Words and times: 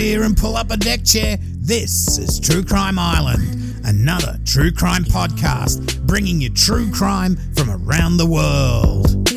beer 0.00 0.22
and 0.22 0.34
pull 0.34 0.56
up 0.56 0.70
a 0.70 0.78
deck 0.78 1.04
chair. 1.04 1.36
This 1.42 2.16
is 2.16 2.40
True 2.40 2.64
Crime 2.64 2.98
Island, 2.98 3.82
another 3.84 4.40
true 4.46 4.72
crime 4.72 5.04
podcast 5.04 6.00
bringing 6.06 6.40
you 6.40 6.48
true 6.48 6.90
crime 6.90 7.36
from 7.54 7.68
around 7.68 8.16
the 8.16 8.24
world. 8.24 9.28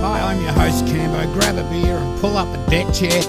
Hi, 0.00 0.32
I'm 0.32 0.40
your 0.40 0.52
host 0.52 0.86
Cambo. 0.86 1.30
Grab 1.34 1.58
a 1.58 1.68
beer 1.68 1.98
and 1.98 2.20
pull 2.22 2.38
up 2.38 2.48
a 2.48 2.70
deck 2.70 2.90
chair. 2.94 3.22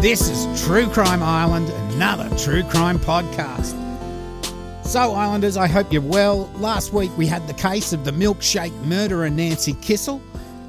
This 0.00 0.28
is 0.28 0.64
True 0.64 0.88
Crime 0.88 1.22
Island, 1.22 1.68
another 1.94 2.28
true 2.36 2.64
crime 2.64 2.98
podcast. 2.98 3.87
So, 4.88 5.12
Islanders, 5.12 5.58
I 5.58 5.66
hope 5.66 5.92
you're 5.92 6.00
well. 6.00 6.50
Last 6.56 6.94
week 6.94 7.10
we 7.18 7.26
had 7.26 7.46
the 7.46 7.52
case 7.52 7.92
of 7.92 8.06
the 8.06 8.10
milkshake 8.10 8.72
murderer 8.84 9.28
Nancy 9.28 9.74
Kissel, 9.82 10.18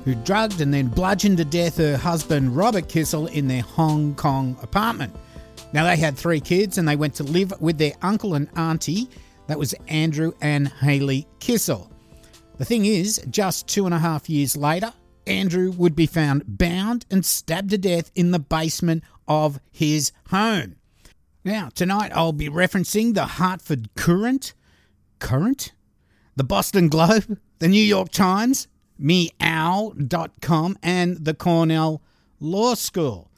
who 0.04 0.14
drugged 0.14 0.60
and 0.60 0.74
then 0.74 0.88
bludgeoned 0.90 1.38
to 1.38 1.46
death 1.46 1.78
her 1.78 1.96
husband 1.96 2.54
Robert 2.54 2.90
Kissel 2.90 3.28
in 3.28 3.48
their 3.48 3.62
Hong 3.62 4.14
Kong 4.16 4.58
apartment. 4.62 5.16
Now, 5.72 5.86
they 5.86 5.96
had 5.96 6.18
three 6.18 6.42
kids 6.42 6.78
and 6.78 6.86
they 6.86 6.98
went 6.98 7.16
to 7.16 7.24
live 7.24 7.54
with 7.62 7.78
their 7.78 7.94
uncle 8.02 8.34
and 8.34 8.50
auntie. 8.58 9.08
That 9.48 9.58
was 9.58 9.74
Andrew 9.88 10.34
and 10.42 10.68
Haley 10.68 11.26
Kissel. 11.40 11.90
The 12.58 12.66
thing 12.66 12.84
is, 12.84 13.24
just 13.30 13.70
two 13.70 13.86
and 13.86 13.96
a 13.96 14.00
half 14.00 14.30
years 14.30 14.58
later, 14.58 14.92
Andrew 15.28 15.72
would 15.72 15.96
be 15.96 16.08
found 16.08 16.44
bound 16.46 17.06
and 17.10 17.26
stabbed 17.26 17.70
to 17.70 17.78
death 17.78 18.12
in 18.16 18.32
the 18.32 18.40
basement 18.40 19.06
of 19.30 19.62
his 19.72 20.12
home. 20.28 20.76
Now, 21.46 21.70
tonight 21.74 22.12
I'll 22.14 22.34
be 22.34 22.50
referencing 22.50 23.14
the 23.14 23.26
Hartford 23.26 23.96
Courant, 23.96 24.54
Current, 25.20 25.72
the 26.36 26.44
Boston 26.44 26.90
Globe, 26.90 27.40
the 27.60 27.70
New 27.70 27.84
York 27.84 28.10
Times, 28.10 28.68
meow.com, 28.98 30.78
and 30.84 31.24
the 31.24 31.34
Cornell 31.34 32.02
Law 32.42 32.74
School. 32.74 33.32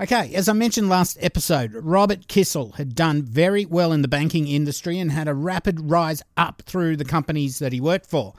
Okay, 0.00 0.32
as 0.34 0.48
I 0.48 0.52
mentioned 0.52 0.88
last 0.88 1.18
episode, 1.20 1.74
Robert 1.74 2.28
Kissel 2.28 2.72
had 2.72 2.94
done 2.94 3.22
very 3.22 3.64
well 3.64 3.92
in 3.92 4.02
the 4.02 4.08
banking 4.08 4.46
industry 4.46 4.98
and 4.98 5.10
had 5.10 5.26
a 5.26 5.34
rapid 5.34 5.90
rise 5.90 6.22
up 6.36 6.62
through 6.64 6.96
the 6.96 7.04
companies 7.04 7.58
that 7.58 7.72
he 7.72 7.80
worked 7.80 8.06
for. 8.06 8.34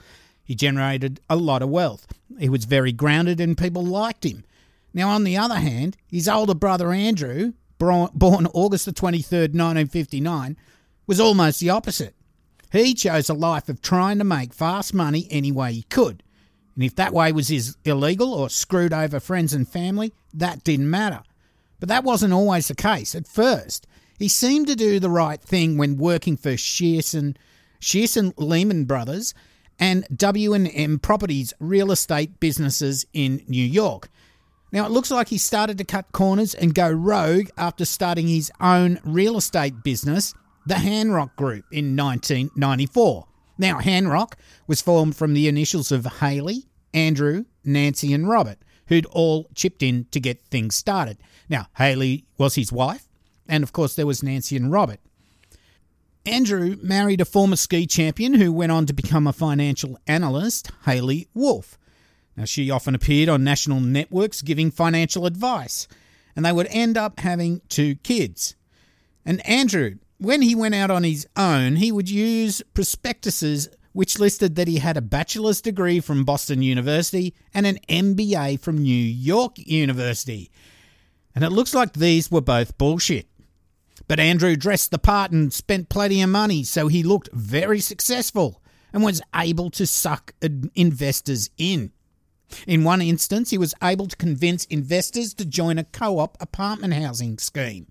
He 0.46 0.56
generated 0.56 1.20
a 1.30 1.36
lot 1.36 1.62
of 1.62 1.70
wealth. 1.70 2.08
He 2.40 2.50
was 2.50 2.66
very 2.66 2.92
grounded 2.94 3.40
and 3.40 3.58
people 3.58 3.86
liked 3.86 4.26
him. 4.26 4.46
Now, 4.94 5.10
on 5.10 5.24
the 5.24 5.38
other 5.38 5.56
hand, 5.56 5.98
his 6.08 6.28
older 6.30 6.54
brother 6.54 6.92
Andrew, 6.92 7.54
born 8.14 8.48
August 8.54 8.86
the 8.86 8.94
23rd, 8.94 9.54
1959, 9.54 10.58
was 11.08 11.20
almost 11.20 11.60
the 11.60 11.70
opposite. 11.70 12.16
He 12.72 12.94
chose 12.94 13.30
a 13.30 13.34
life 13.34 13.70
of 13.70 13.82
trying 13.82 14.18
to 14.18 14.24
make 14.24 14.54
fast 14.54 14.94
money 14.94 15.28
any 15.30 15.52
way 15.52 15.74
he 15.74 15.84
could. 15.84 16.24
And 16.76 16.84
if 16.84 16.96
that 16.96 17.14
way 17.14 17.32
was 17.32 17.50
his 17.50 17.78
illegal 17.86 18.34
or 18.34 18.50
screwed 18.50 18.94
over 18.94 19.20
friends 19.20 19.54
and 19.54 19.68
family, 19.68 20.14
that 20.34 20.64
didn't 20.64 20.90
matter. 20.90 21.22
But 21.80 21.90
that 21.90 22.04
wasn't 22.04 22.34
always 22.34 22.68
the 22.68 22.76
case 22.76 23.14
at 23.14 23.28
first. 23.28 23.86
He 24.18 24.28
seemed 24.28 24.68
to 24.68 24.76
do 24.76 25.00
the 25.00 25.10
right 25.10 25.42
thing 25.42 25.78
when 25.78 25.98
working 25.98 26.38
for 26.38 26.52
Shearson, 26.54 27.36
Shearson 27.80 28.34
Lehman 28.38 28.86
Brothers 28.86 29.34
and 29.80 30.06
W&M 30.16 31.00
Properties 31.00 31.54
real 31.60 31.92
estate 31.92 32.40
businesses 32.40 33.06
in 33.14 33.44
New 33.48 33.66
York. 33.66 34.10
Now, 34.74 34.88
it 34.88 34.92
looks 34.92 35.12
like 35.12 35.28
he 35.28 35.38
started 35.38 35.78
to 35.78 35.84
cut 35.84 36.12
corners 36.14 36.56
and 36.56 36.74
go 36.74 36.90
rogue 36.90 37.50
after 37.60 37.86
starting 37.86 38.28
his 38.28 38.52
own 38.60 39.00
real 39.06 39.38
estate 39.38 39.84
business, 39.84 40.34
the 40.66 40.74
Hanrock 40.74 41.36
Group, 41.36 41.66
in 41.72 41.96
1994. 41.96 43.28
Now, 43.60 43.80
Hanrock 43.80 44.34
was 44.66 44.82
formed 44.82 45.16
from 45.16 45.36
the 45.36 45.48
initials 45.48 45.92
of 45.92 46.08
Haley, 46.22 46.66
Andrew, 46.92 47.46
Nancy, 47.64 48.14
and 48.14 48.28
Robert, 48.28 48.58
who'd 48.88 49.06
all 49.12 49.48
chipped 49.54 49.84
in 49.84 50.08
to 50.10 50.20
get 50.20 50.44
things 50.48 50.74
started. 50.74 51.20
Now, 51.48 51.68
Haley 51.78 52.26
was 52.40 52.56
his 52.56 52.72
wife, 52.72 53.08
and 53.48 53.64
of 53.64 53.74
course, 53.74 53.94
there 53.94 54.08
was 54.08 54.24
Nancy 54.24 54.56
and 54.56 54.72
Robert. 54.72 55.00
Andrew 56.26 56.78
married 56.82 57.22
a 57.22 57.26
former 57.26 57.58
ski 57.58 57.86
champion 57.86 58.34
who 58.34 58.52
went 58.52 58.72
on 58.72 58.88
to 58.88 58.94
become 58.94 59.28
a 59.28 59.34
financial 59.34 60.00
analyst, 60.08 60.72
Haley 60.86 61.28
Wolff. 61.36 61.78
Now, 62.36 62.46
she 62.46 62.72
often 62.72 62.96
appeared 62.96 63.30
on 63.30 63.44
national 63.44 63.80
networks 63.80 64.42
giving 64.42 64.72
financial 64.72 65.26
advice, 65.26 65.88
and 66.36 66.46
they 66.46 66.52
would 66.52 66.68
end 66.70 66.98
up 66.98 67.20
having 67.20 67.62
two 67.70 67.96
kids. 67.96 68.56
And 69.26 69.46
Andrew, 69.48 69.96
when 70.18 70.42
he 70.42 70.56
went 70.56 70.76
out 70.76 70.92
on 70.92 71.04
his 71.04 71.28
own, 71.36 71.76
he 71.76 71.92
would 71.92 72.10
use 72.10 72.62
prospectuses 72.74 73.70
which 73.94 74.20
listed 74.20 74.56
that 74.56 74.68
he 74.68 74.80
had 74.80 74.98
a 74.98 75.02
bachelor's 75.02 75.62
degree 75.62 76.00
from 76.00 76.26
Boston 76.26 76.62
University 76.62 77.34
and 77.54 77.66
an 77.66 77.78
MBA 77.88 78.60
from 78.60 78.80
New 78.80 78.94
York 78.94 79.54
University. 79.58 80.52
And 81.36 81.44
it 81.44 81.52
looks 81.52 81.74
like 81.74 81.94
these 81.94 82.30
were 82.30 82.42
both 82.42 82.78
bullshit. 82.78 83.28
But 84.08 84.20
Andrew 84.20 84.56
dressed 84.56 84.92
the 84.92 84.98
part 84.98 85.32
and 85.32 85.54
spent 85.54 85.90
plenty 85.90 86.22
of 86.22 86.30
money, 86.30 86.64
so 86.64 86.88
he 86.88 87.04
looked 87.04 87.30
very 87.32 87.80
successful 87.80 88.62
and 88.92 89.04
was 89.04 89.22
able 89.36 89.70
to 89.72 89.88
suck 89.88 90.34
investors 90.76 91.50
in. 91.58 91.92
In 92.68 92.84
one 92.84 93.02
instance, 93.02 93.50
he 93.50 93.58
was 93.58 93.74
able 93.82 94.08
to 94.08 94.16
convince 94.16 94.66
investors 94.66 95.34
to 95.36 95.46
join 95.46 95.78
a 95.78 95.84
co 95.84 96.20
op 96.20 96.38
apartment 96.40 96.94
housing 96.94 97.38
scheme. 97.38 97.88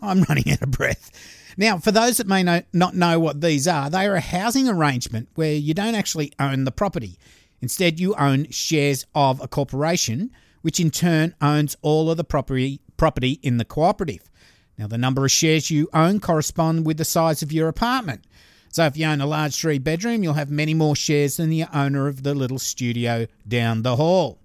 I'm 0.00 0.22
running 0.28 0.50
out 0.50 0.62
of 0.62 0.70
breath. 0.70 1.10
Now, 1.56 1.78
for 1.78 1.90
those 1.90 2.16
that 2.18 2.26
may 2.26 2.42
not 2.42 2.94
know 2.94 3.20
what 3.20 3.40
these 3.40 3.66
are, 3.68 3.90
they 3.90 4.06
are 4.06 4.14
a 4.14 4.20
housing 4.20 4.68
arrangement 4.68 5.28
where 5.34 5.52
you 5.54 5.74
don't 5.74 5.94
actually 5.94 6.32
own 6.38 6.64
the 6.64 6.72
property. 6.72 7.18
Instead, 7.60 8.00
you 8.00 8.14
own 8.14 8.48
shares 8.50 9.04
of 9.14 9.40
a 9.40 9.48
corporation, 9.48 10.30
which 10.62 10.80
in 10.80 10.90
turn 10.90 11.34
owns 11.40 11.76
all 11.82 12.10
of 12.10 12.16
the 12.16 12.24
property, 12.24 12.80
property 12.96 13.38
in 13.42 13.58
the 13.58 13.64
cooperative. 13.64 14.30
Now, 14.78 14.86
the 14.86 14.96
number 14.96 15.24
of 15.24 15.30
shares 15.30 15.70
you 15.70 15.88
own 15.92 16.20
correspond 16.20 16.86
with 16.86 16.96
the 16.96 17.04
size 17.04 17.42
of 17.42 17.52
your 17.52 17.68
apartment. 17.68 18.24
So, 18.72 18.86
if 18.86 18.96
you 18.96 19.06
own 19.06 19.20
a 19.20 19.26
large 19.26 19.56
three 19.56 19.78
bedroom, 19.78 20.22
you'll 20.22 20.34
have 20.34 20.50
many 20.50 20.74
more 20.74 20.94
shares 20.94 21.36
than 21.38 21.50
the 21.50 21.64
owner 21.74 22.06
of 22.06 22.22
the 22.22 22.34
little 22.34 22.58
studio 22.58 23.26
down 23.46 23.82
the 23.82 23.96
hall. 23.96 24.38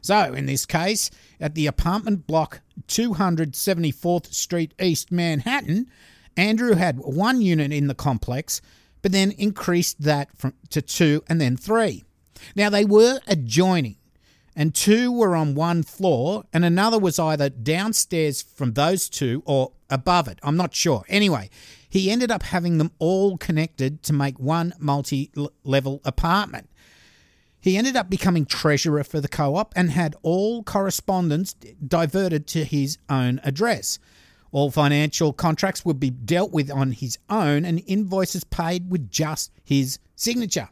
So, 0.00 0.34
in 0.34 0.46
this 0.46 0.66
case, 0.66 1.10
at 1.40 1.54
the 1.56 1.66
apartment 1.66 2.28
block 2.28 2.60
274th 2.86 4.32
Street 4.32 4.72
East, 4.80 5.10
Manhattan, 5.10 5.88
Andrew 6.36 6.74
had 6.74 7.00
one 7.00 7.40
unit 7.40 7.72
in 7.72 7.88
the 7.88 7.94
complex, 7.94 8.60
but 9.02 9.10
then 9.10 9.32
increased 9.32 10.00
that 10.02 10.28
from, 10.36 10.54
to 10.70 10.80
two 10.80 11.24
and 11.28 11.40
then 11.40 11.56
three. 11.56 12.04
Now, 12.54 12.70
they 12.70 12.84
were 12.84 13.18
adjoining, 13.26 13.96
and 14.54 14.74
two 14.74 15.10
were 15.10 15.34
on 15.34 15.54
one 15.56 15.82
floor, 15.82 16.44
and 16.52 16.64
another 16.64 16.98
was 16.98 17.18
either 17.18 17.48
downstairs 17.48 18.42
from 18.42 18.74
those 18.74 19.08
two 19.08 19.42
or 19.44 19.72
above 19.90 20.28
it. 20.28 20.38
I'm 20.42 20.56
not 20.56 20.74
sure. 20.74 21.04
Anyway, 21.08 21.50
he 21.96 22.10
ended 22.10 22.30
up 22.30 22.42
having 22.42 22.76
them 22.76 22.92
all 22.98 23.38
connected 23.38 24.02
to 24.02 24.12
make 24.12 24.38
one 24.38 24.74
multi 24.78 25.30
level 25.64 26.02
apartment. 26.04 26.68
He 27.58 27.78
ended 27.78 27.96
up 27.96 28.10
becoming 28.10 28.44
treasurer 28.44 29.02
for 29.02 29.20
the 29.20 29.28
co 29.28 29.56
op 29.56 29.72
and 29.74 29.90
had 29.90 30.14
all 30.22 30.62
correspondence 30.62 31.54
diverted 31.54 32.46
to 32.48 32.64
his 32.64 32.98
own 33.08 33.40
address. 33.42 33.98
All 34.52 34.70
financial 34.70 35.32
contracts 35.32 35.84
would 35.86 35.98
be 35.98 36.10
dealt 36.10 36.52
with 36.52 36.70
on 36.70 36.92
his 36.92 37.18
own 37.30 37.64
and 37.64 37.82
invoices 37.86 38.44
paid 38.44 38.90
with 38.90 39.10
just 39.10 39.50
his 39.64 39.98
signature. 40.14 40.68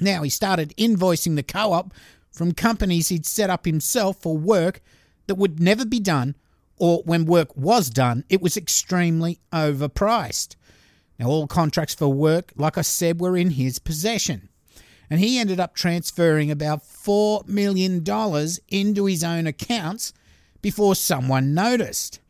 Now, 0.00 0.22
he 0.22 0.30
started 0.30 0.74
invoicing 0.78 1.36
the 1.36 1.42
co 1.42 1.74
op 1.74 1.92
from 2.30 2.52
companies 2.52 3.08
he'd 3.08 3.26
set 3.26 3.50
up 3.50 3.66
himself 3.66 4.16
for 4.22 4.38
work 4.38 4.80
that 5.26 5.34
would 5.34 5.60
never 5.60 5.84
be 5.84 6.00
done, 6.00 6.34
or 6.80 7.02
when 7.04 7.26
work 7.26 7.54
was 7.56 7.90
done, 7.90 8.24
it 8.28 8.40
was 8.40 8.56
extremely 8.56 9.38
overpriced. 9.52 10.56
Now, 11.18 11.26
all 11.26 11.46
contracts 11.46 11.94
for 11.94 12.08
work, 12.08 12.52
like 12.56 12.78
I 12.78 12.82
said, 12.82 13.20
were 13.20 13.36
in 13.36 13.50
his 13.50 13.78
possession. 13.78 14.48
And 15.10 15.20
he 15.20 15.38
ended 15.38 15.60
up 15.60 15.74
transferring 15.74 16.50
about 16.50 16.82
$4 16.82 17.46
million 17.46 18.02
into 18.68 19.04
his 19.04 19.22
own 19.22 19.46
accounts 19.46 20.14
before 20.62 20.94
someone 20.94 21.52
noticed. 21.52 22.20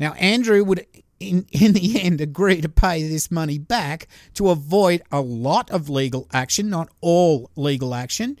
Now, 0.00 0.14
Andrew 0.14 0.64
would, 0.64 0.86
in, 1.20 1.46
in 1.50 1.74
the 1.74 2.00
end, 2.00 2.22
agree 2.22 2.62
to 2.62 2.68
pay 2.68 3.06
this 3.06 3.30
money 3.30 3.58
back 3.58 4.08
to 4.34 4.48
avoid 4.48 5.02
a 5.12 5.20
lot 5.20 5.70
of 5.70 5.90
legal 5.90 6.26
action, 6.32 6.70
not 6.70 6.88
all 7.02 7.50
legal 7.56 7.94
action. 7.94 8.38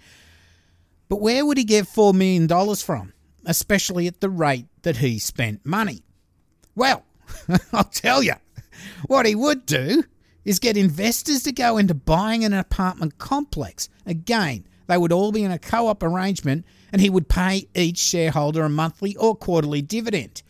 But 1.10 1.20
where 1.20 1.44
would 1.44 1.58
he 1.58 1.64
get 1.64 1.84
$4 1.86 2.14
million 2.14 2.48
from, 2.76 3.12
especially 3.48 4.06
at 4.06 4.20
the 4.20 4.30
rate 4.30 4.66
that 4.82 4.98
he 4.98 5.18
spent 5.18 5.66
money? 5.66 6.04
Well, 6.76 7.04
I'll 7.72 7.82
tell 7.82 8.22
you, 8.22 8.34
what 9.06 9.26
he 9.26 9.34
would 9.34 9.66
do 9.66 10.04
is 10.44 10.60
get 10.60 10.76
investors 10.76 11.42
to 11.42 11.52
go 11.52 11.76
into 11.78 11.94
buying 11.94 12.44
an 12.44 12.52
apartment 12.52 13.18
complex. 13.18 13.88
Again, 14.06 14.66
they 14.86 14.96
would 14.96 15.12
all 15.12 15.32
be 15.32 15.42
in 15.42 15.50
a 15.50 15.58
co 15.58 15.88
op 15.88 16.02
arrangement 16.02 16.64
and 16.92 17.02
he 17.02 17.10
would 17.10 17.28
pay 17.28 17.68
each 17.74 17.98
shareholder 17.98 18.62
a 18.64 18.68
monthly 18.68 19.16
or 19.16 19.34
quarterly 19.34 19.82
dividend. 19.82 20.42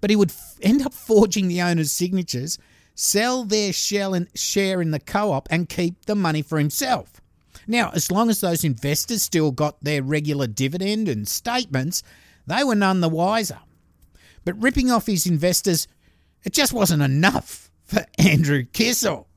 But 0.00 0.10
he 0.10 0.16
would 0.16 0.30
f- 0.30 0.56
end 0.60 0.82
up 0.84 0.92
forging 0.92 1.48
the 1.48 1.62
owner's 1.62 1.92
signatures 1.92 2.58
sell 2.94 3.44
their 3.44 3.72
share 3.72 4.14
in 4.14 4.90
the 4.90 5.02
co 5.04 5.32
op 5.32 5.48
and 5.50 5.68
keep 5.68 6.06
the 6.06 6.14
money 6.14 6.42
for 6.42 6.58
himself. 6.58 7.20
Now, 7.66 7.90
as 7.94 8.10
long 8.10 8.30
as 8.30 8.40
those 8.40 8.64
investors 8.64 9.22
still 9.22 9.50
got 9.50 9.82
their 9.82 10.02
regular 10.02 10.46
dividend 10.46 11.08
and 11.08 11.26
statements, 11.26 12.02
they 12.46 12.64
were 12.64 12.74
none 12.74 13.00
the 13.00 13.08
wiser. 13.08 13.58
But 14.44 14.60
ripping 14.62 14.90
off 14.90 15.06
his 15.06 15.26
investors, 15.26 15.88
it 16.44 16.52
just 16.52 16.72
wasn't 16.72 17.02
enough 17.02 17.70
for 17.84 18.06
Andrew 18.18 18.64
Kissel. 18.64 19.28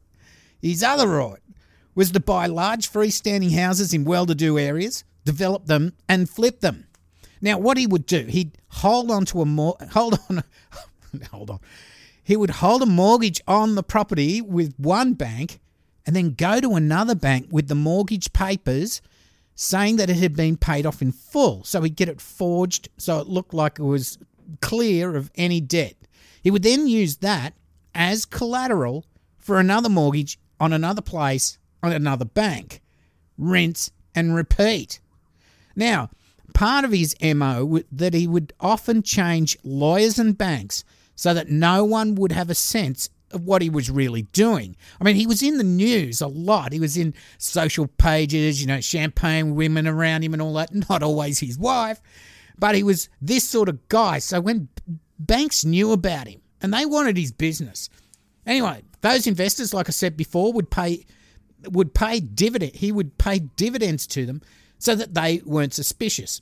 His 0.61 0.83
other 0.83 1.07
right 1.07 1.39
was 1.95 2.11
to 2.11 2.19
buy 2.19 2.45
large 2.45 2.91
freestanding 2.91 3.55
houses 3.55 3.93
in 3.93 4.05
well 4.05 4.25
to 4.25 4.35
do 4.35 4.57
areas, 4.57 5.03
develop 5.25 5.65
them, 5.65 5.93
and 6.07 6.29
flip 6.29 6.59
them. 6.59 6.87
Now, 7.41 7.57
what 7.57 7.77
he 7.77 7.87
would 7.87 8.05
do, 8.05 8.25
he'd 8.25 8.57
hold 8.67 9.09
on 9.11 9.25
to 9.25 9.41
a 9.41 9.45
more 9.45 9.75
hold 9.91 10.19
on, 10.29 10.43
hold 11.31 11.49
on. 11.49 11.59
He 12.23 12.37
would 12.37 12.51
hold 12.51 12.83
a 12.83 12.85
mortgage 12.85 13.41
on 13.47 13.75
the 13.75 13.83
property 13.83 14.41
with 14.41 14.75
one 14.77 15.13
bank 15.13 15.59
and 16.05 16.15
then 16.15 16.33
go 16.33 16.59
to 16.59 16.75
another 16.75 17.15
bank 17.15 17.47
with 17.49 17.67
the 17.67 17.75
mortgage 17.75 18.33
papers 18.33 19.01
saying 19.61 19.97
that 19.97 20.09
it 20.09 20.15
had 20.15 20.37
been 20.37 20.55
paid 20.55 20.85
off 20.85 21.01
in 21.01 21.11
full. 21.11 21.65
So 21.65 21.81
he'd 21.81 21.97
get 21.97 22.07
it 22.07 22.21
forged 22.21 22.87
so 22.95 23.19
it 23.19 23.27
looked 23.27 23.53
like 23.53 23.77
it 23.77 23.83
was 23.83 24.17
clear 24.61 25.17
of 25.17 25.29
any 25.35 25.59
debt. 25.59 25.95
He 26.41 26.49
would 26.49 26.63
then 26.63 26.87
use 26.87 27.17
that 27.17 27.55
as 27.93 28.23
collateral 28.23 29.05
for 29.37 29.59
another 29.59 29.89
mortgage 29.89 30.39
on 30.61 30.71
another 30.71 31.01
place 31.01 31.57
on 31.83 31.91
another 31.91 32.23
bank. 32.23 32.81
Rinse 33.37 33.91
and 34.15 34.33
repeat. 34.33 35.01
Now, 35.75 36.09
part 36.53 36.85
of 36.85 36.93
his 36.93 37.13
MO 37.21 37.81
that 37.91 38.13
he 38.13 38.29
would 38.29 38.53
often 38.61 39.03
change 39.03 39.57
lawyers 39.65 40.17
and 40.17 40.37
banks 40.37 40.85
so 41.15 41.33
that 41.33 41.49
no 41.49 41.83
one 41.83 42.15
would 42.15 42.31
have 42.31 42.49
a 42.49 42.55
sense 42.55 43.09
what 43.31 43.61
he 43.61 43.69
was 43.69 43.89
really 43.89 44.23
doing. 44.23 44.75
I 44.99 45.03
mean, 45.03 45.15
he 45.15 45.27
was 45.27 45.43
in 45.43 45.57
the 45.57 45.63
news 45.63 46.21
a 46.21 46.27
lot. 46.27 46.73
He 46.73 46.79
was 46.79 46.97
in 46.97 47.13
social 47.37 47.87
pages, 47.87 48.61
you 48.61 48.67
know, 48.67 48.81
champagne 48.81 49.55
women 49.55 49.87
around 49.87 50.23
him 50.23 50.33
and 50.33 50.41
all 50.41 50.53
that. 50.53 50.73
Not 50.89 51.03
always 51.03 51.39
his 51.39 51.57
wife, 51.57 52.01
but 52.57 52.75
he 52.75 52.83
was 52.83 53.09
this 53.21 53.47
sort 53.47 53.69
of 53.69 53.87
guy. 53.89 54.19
So 54.19 54.41
when 54.41 54.69
banks 55.19 55.65
knew 55.65 55.91
about 55.91 56.27
him 56.27 56.41
and 56.61 56.73
they 56.73 56.85
wanted 56.85 57.17
his 57.17 57.31
business, 57.31 57.89
anyway, 58.45 58.83
those 59.01 59.27
investors, 59.27 59.73
like 59.73 59.89
I 59.89 59.91
said 59.91 60.17
before, 60.17 60.53
would 60.53 60.69
pay 60.69 61.05
would 61.69 61.93
pay 61.93 62.21
dividend. 62.21 62.75
He 62.75 62.91
would 62.91 63.17
pay 63.17 63.39
dividends 63.39 64.07
to 64.07 64.25
them 64.25 64.41
so 64.77 64.95
that 64.95 65.13
they 65.13 65.41
weren't 65.45 65.73
suspicious. 65.73 66.41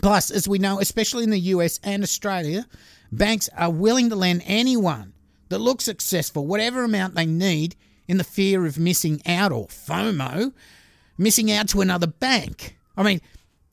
Plus, 0.00 0.30
as 0.30 0.48
we 0.48 0.58
know, 0.58 0.80
especially 0.80 1.24
in 1.24 1.30
the 1.30 1.40
US 1.40 1.78
and 1.82 2.02
Australia, 2.02 2.66
banks 3.12 3.50
are 3.56 3.70
willing 3.70 4.08
to 4.08 4.16
lend 4.16 4.42
anyone 4.46 5.12
that 5.50 5.58
look 5.58 5.80
successful 5.80 6.46
whatever 6.46 6.82
amount 6.82 7.14
they 7.14 7.26
need 7.26 7.76
in 8.08 8.16
the 8.16 8.24
fear 8.24 8.66
of 8.66 8.78
missing 8.78 9.20
out 9.26 9.52
or 9.52 9.66
FOMO, 9.66 10.52
missing 11.18 11.52
out 11.52 11.68
to 11.68 11.80
another 11.80 12.06
bank. 12.06 12.76
I 12.96 13.02
mean, 13.02 13.20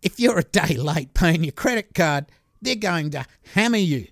if 0.02 0.20
you're 0.20 0.38
a 0.38 0.44
day 0.44 0.76
late 0.76 1.14
paying 1.14 1.44
your 1.44 1.54
credit 1.54 1.96
card, 1.96 2.26
they're 2.62 2.76
going 2.76 3.12
to 3.12 3.26
hammer 3.54 3.78
you. 3.78 4.08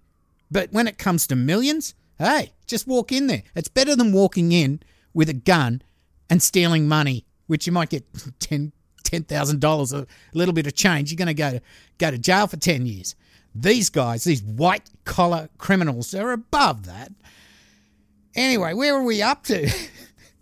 But 0.50 0.72
when 0.72 0.88
it 0.88 0.98
comes 0.98 1.28
to 1.28 1.36
millions, 1.36 1.94
hey, 2.18 2.54
just 2.66 2.88
walk 2.88 3.12
in 3.12 3.28
there. 3.28 3.44
It's 3.56 3.68
better 3.68 3.96
than 3.96 4.14
walking 4.14 4.52
in 4.52 4.82
with 5.14 5.30
a 5.30 5.34
gun 5.34 5.82
and 6.30 6.42
stealing 6.42 6.88
money, 6.88 7.26
which 7.48 7.68
you 7.68 7.74
might 7.74 7.90
get 7.90 8.06
10 8.40 8.72
$10,000 9.06 9.94
a 9.94 10.08
little 10.34 10.54
bit 10.54 10.68
of 10.68 10.76
change, 10.76 11.12
you're 11.12 11.18
going 11.18 11.28
to 11.28 11.34
go 11.34 11.52
to 11.52 11.62
go 11.98 12.12
to 12.12 12.18
jail 12.18 12.48
for 12.48 12.58
10 12.58 12.86
years. 12.86 13.16
These 13.54 13.90
guys, 13.90 14.24
these 14.24 14.44
white 14.44 14.90
collar 15.06 15.50
criminals, 15.58 16.14
are 16.14 16.32
above 16.32 16.86
that. 16.88 17.12
Anyway, 18.36 18.74
where 18.74 18.96
are 18.96 19.04
we 19.04 19.22
up 19.22 19.44
to? 19.46 19.70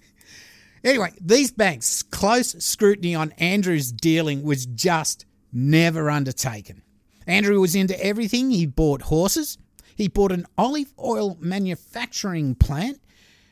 anyway, 0.83 1.11
these 1.21 1.51
banks' 1.51 2.01
close 2.03 2.51
scrutiny 2.63 3.13
on 3.13 3.31
Andrew's 3.33 3.91
dealing 3.91 4.43
was 4.43 4.65
just 4.65 5.25
never 5.51 6.09
undertaken. 6.09 6.81
Andrew 7.27 7.59
was 7.59 7.75
into 7.75 8.03
everything. 8.03 8.49
He 8.49 8.65
bought 8.65 9.03
horses, 9.03 9.57
he 9.95 10.07
bought 10.07 10.31
an 10.31 10.45
olive 10.57 10.93
oil 10.99 11.37
manufacturing 11.39 12.55
plant, 12.55 12.99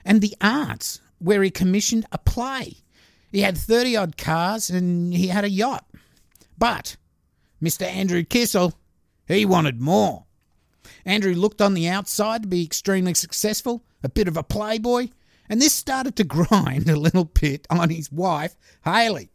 and 0.03 0.21
the 0.21 0.35
arts, 0.41 0.99
where 1.19 1.43
he 1.43 1.51
commissioned 1.51 2.05
a 2.11 2.17
play. 2.17 2.77
He 3.31 3.41
had 3.41 3.57
30 3.57 3.95
odd 3.95 4.17
cars 4.17 4.69
and 4.69 5.13
he 5.13 5.27
had 5.27 5.45
a 5.45 5.49
yacht. 5.49 5.85
But 6.57 6.97
Mr. 7.61 7.83
Andrew 7.83 8.23
Kissel, 8.23 8.73
he 9.27 9.45
wanted 9.45 9.79
more. 9.79 10.25
Andrew 11.05 11.33
looked 11.33 11.61
on 11.61 11.73
the 11.73 11.87
outside 11.87 12.43
to 12.43 12.47
be 12.47 12.63
extremely 12.63 13.13
successful, 13.13 13.83
a 14.03 14.09
bit 14.09 14.27
of 14.27 14.37
a 14.37 14.43
playboy, 14.43 15.09
and 15.49 15.61
this 15.61 15.73
started 15.73 16.15
to 16.15 16.23
grind 16.25 16.89
a 16.89 16.95
little 16.95 17.25
bit 17.25 17.67
on 17.69 17.89
his 17.89 18.11
wife, 18.11 18.55
Haley. 18.83 19.29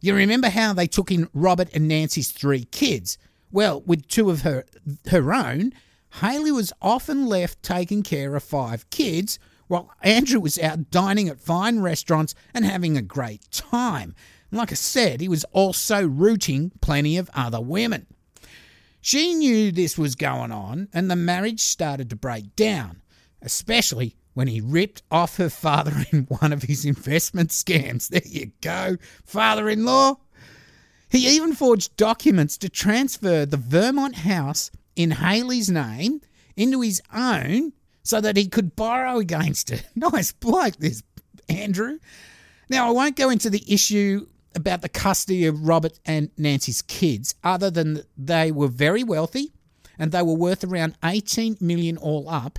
You 0.00 0.14
remember 0.14 0.50
how 0.50 0.72
they 0.74 0.86
took 0.86 1.10
in 1.10 1.28
Robert 1.32 1.68
and 1.72 1.88
Nancy's 1.88 2.30
three 2.30 2.64
kids? 2.66 3.16
Well, 3.50 3.80
with 3.86 4.06
two 4.08 4.30
of 4.30 4.42
her 4.42 4.64
her 5.10 5.32
own, 5.32 5.72
Haley 6.20 6.52
was 6.52 6.72
often 6.82 7.26
left 7.26 7.62
taking 7.62 8.02
care 8.02 8.36
of 8.36 8.42
five 8.42 8.88
kids 8.90 9.38
while 9.66 9.90
Andrew 10.02 10.40
was 10.40 10.58
out 10.58 10.90
dining 10.90 11.28
at 11.28 11.40
fine 11.40 11.80
restaurants 11.80 12.34
and 12.52 12.64
having 12.64 12.96
a 12.96 13.02
great 13.02 13.50
time. 13.50 14.14
And 14.50 14.58
like 14.58 14.72
I 14.72 14.74
said, 14.74 15.20
he 15.20 15.28
was 15.28 15.44
also 15.52 16.06
rooting 16.06 16.70
plenty 16.80 17.16
of 17.16 17.30
other 17.34 17.60
women. 17.60 18.06
She 19.06 19.34
knew 19.34 19.70
this 19.70 19.98
was 19.98 20.14
going 20.14 20.50
on, 20.50 20.88
and 20.94 21.10
the 21.10 21.14
marriage 21.14 21.60
started 21.60 22.08
to 22.08 22.16
break 22.16 22.56
down, 22.56 23.02
especially 23.42 24.16
when 24.32 24.48
he 24.48 24.62
ripped 24.62 25.02
off 25.10 25.36
her 25.36 25.50
father 25.50 26.06
in 26.10 26.22
one 26.22 26.54
of 26.54 26.62
his 26.62 26.86
investment 26.86 27.50
scams. 27.50 28.08
There 28.08 28.22
you 28.24 28.52
go, 28.62 28.96
father 29.26 29.68
in 29.68 29.84
law. 29.84 30.20
He 31.10 31.28
even 31.36 31.52
forged 31.52 31.94
documents 31.98 32.56
to 32.56 32.70
transfer 32.70 33.44
the 33.44 33.58
Vermont 33.58 34.14
house 34.14 34.70
in 34.96 35.10
Haley's 35.10 35.68
name 35.70 36.22
into 36.56 36.80
his 36.80 37.02
own 37.14 37.74
so 38.04 38.22
that 38.22 38.38
he 38.38 38.48
could 38.48 38.74
borrow 38.74 39.18
against 39.18 39.70
it. 39.70 39.84
Nice 39.94 40.32
bloke, 40.32 40.76
this 40.76 41.02
Andrew. 41.50 41.98
Now, 42.70 42.88
I 42.88 42.92
won't 42.92 43.16
go 43.16 43.28
into 43.28 43.50
the 43.50 43.70
issue 43.70 44.28
about 44.54 44.82
the 44.82 44.88
custody 44.88 45.46
of 45.46 45.66
Robert 45.66 45.98
and 46.04 46.30
Nancy's 46.36 46.82
kids, 46.82 47.34
other 47.42 47.70
than 47.70 48.02
they 48.16 48.52
were 48.52 48.68
very 48.68 49.02
wealthy 49.02 49.52
and 49.98 50.12
they 50.12 50.22
were 50.22 50.34
worth 50.34 50.64
around 50.64 50.96
18 51.04 51.58
million 51.60 51.96
all 51.96 52.28
up, 52.28 52.58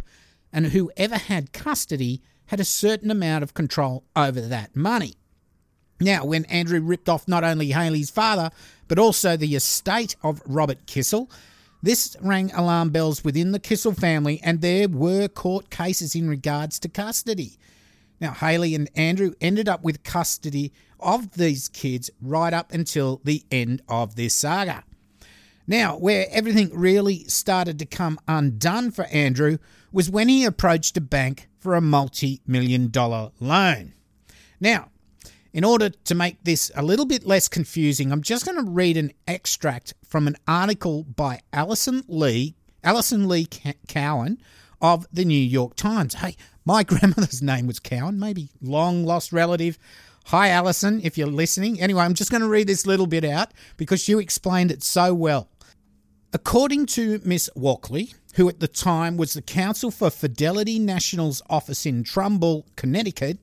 and 0.52 0.68
whoever 0.68 1.18
had 1.18 1.54
custody 1.54 2.22
had 2.48 2.60
a 2.60 2.66
certain 2.66 3.12
amount 3.12 3.44
of 3.44 3.54
control 3.54 4.04
over 4.16 4.42
that 4.42 4.76
money. 4.76 5.16
Now, 6.00 6.26
when 6.26 6.46
Andrew 6.46 6.82
ripped 6.82 7.10
off 7.10 7.28
not 7.28 7.44
only 7.44 7.72
Haley's 7.72 8.10
father, 8.10 8.52
but 8.88 9.00
also 9.00 9.38
the 9.38 9.56
estate 9.56 10.16
of 10.24 10.42
Robert 10.46 10.86
Kissel, 10.86 11.30
this 11.82 12.16
rang 12.22 12.52
alarm 12.52 12.90
bells 12.90 13.24
within 13.24 13.52
the 13.52 13.60
Kissel 13.60 13.94
family, 13.94 14.40
and 14.44 14.62
there 14.62 14.88
were 14.88 15.28
court 15.28 15.70
cases 15.70 16.16
in 16.16 16.28
regards 16.28 16.80
to 16.80 16.90
custody. 16.90 17.58
Now, 18.20 18.32
Haley 18.32 18.76
and 18.76 18.90
Andrew 18.96 19.34
ended 19.42 19.68
up 19.68 19.84
with 19.84 20.04
custody 20.04 20.72
of 21.00 21.32
these 21.32 21.68
kids 21.70 22.10
right 22.22 22.54
up 22.54 22.72
until 22.72 23.22
the 23.24 23.44
end 23.52 23.82
of 23.88 24.16
this 24.16 24.34
saga. 24.34 24.84
Now, 25.68 25.98
where 25.98 26.28
everything 26.30 26.70
really 26.74 27.24
started 27.26 27.80
to 27.80 27.86
come 27.86 28.20
undone 28.28 28.92
for 28.92 29.06
Andrew 29.06 29.58
was 29.92 30.10
when 30.10 30.30
he 30.30 30.46
approached 30.46 30.96
a 30.98 31.02
bank 31.02 31.48
for 31.60 31.76
a 31.76 31.82
multi 31.82 32.42
million 32.46 32.90
dollar 32.90 33.32
loan. 33.40 33.94
Now, 34.60 34.90
in 35.52 35.64
order 35.64 35.90
to 35.90 36.16
make 36.16 36.44
this 36.44 36.72
a 36.76 36.84
little 36.84 37.06
bit 37.06 37.26
less 37.26 37.48
confusing, 37.48 38.12
I'm 38.12 38.22
just 38.22 38.46
going 38.46 38.64
to 38.64 38.70
read 38.70 38.98
an 38.98 39.12
extract 39.28 39.94
from 40.04 40.28
an 40.28 40.36
article 40.48 41.04
by 41.04 41.40
Alison 41.52 42.04
Leigh, 42.08 42.56
Alison 42.84 43.28
Leigh 43.28 43.48
Cowan 43.88 44.38
of 44.82 45.08
the 45.12 45.26
New 45.26 45.34
York 45.34 45.76
Times. 45.76 46.16
Hey, 46.16 46.36
my 46.66 46.84
grandmother's 46.84 47.42
name 47.42 47.68
was 47.68 47.80
Cowan, 47.80 48.20
maybe 48.20 48.50
long 48.62 49.06
lost 49.06 49.32
relative. 49.32 49.78
Hi, 50.26 50.50
Alison, 50.50 51.02
if 51.04 51.18
you're 51.18 51.28
listening. 51.28 51.80
Anyway, 51.80 52.02
I'm 52.02 52.16
just 52.16 52.32
going 52.32 52.42
to 52.42 52.50
read 52.50 52.68
this 52.68 52.88
little 52.88 53.06
bit 53.06 53.24
out 53.24 53.52
because 53.78 54.10
you 54.10 54.18
explained 54.18 54.72
it 54.72 54.82
so 54.82 55.14
well. 55.14 55.50
According 56.34 56.88
to 56.88 57.22
Miss 57.24 57.50
Walkley, 57.56 58.14
who 58.34 58.50
at 58.50 58.60
the 58.60 58.68
time 58.68 59.18
was 59.18 59.34
the 59.34 59.42
counsel 59.42 59.92
for 59.92 60.10
Fidelity 60.10 60.80
National's 60.80 61.42
office 61.50 61.86
in 61.86 62.04
Trumbull, 62.04 62.66
Connecticut, 62.76 63.38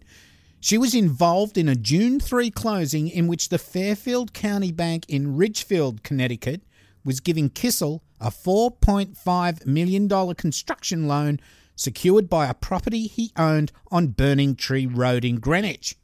she 0.60 0.76
was 0.76 0.94
involved 0.94 1.56
in 1.56 1.68
a 1.68 1.74
June 1.74 2.20
3 2.20 2.50
closing 2.50 3.08
in 3.08 3.28
which 3.28 3.48
the 3.48 3.58
Fairfield 3.58 4.32
County 4.32 4.72
Bank 4.72 5.04
in 5.08 5.36
Ridgefield, 5.36 6.02
Connecticut, 6.02 6.62
was 7.04 7.20
giving 7.20 7.48
Kissel 7.48 8.02
a 8.20 8.30
$4.5 8.30 9.66
million 9.66 10.34
construction 10.34 11.08
loan 11.08 11.40
secured 11.76 12.28
by 12.28 12.46
a 12.46 12.54
property 12.54 13.06
he 13.06 13.32
owned 13.36 13.72
on 13.90 14.08
Burning 14.08 14.54
Tree 14.56 14.86
Road 14.86 15.24
in 15.24 15.36
Greenwich. 15.36 15.96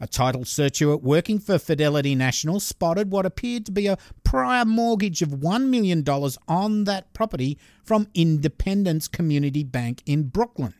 A 0.00 0.06
title 0.06 0.44
searcher 0.44 0.96
working 0.96 1.40
for 1.40 1.58
Fidelity 1.58 2.14
National 2.14 2.60
spotted 2.60 3.10
what 3.10 3.26
appeared 3.26 3.66
to 3.66 3.72
be 3.72 3.88
a 3.88 3.98
prior 4.22 4.64
mortgage 4.64 5.22
of 5.22 5.30
$1 5.30 5.68
million 5.68 6.04
on 6.46 6.84
that 6.84 7.12
property 7.12 7.58
from 7.82 8.08
Independence 8.14 9.08
Community 9.08 9.64
Bank 9.64 10.02
in 10.06 10.28
Brooklyn. 10.28 10.74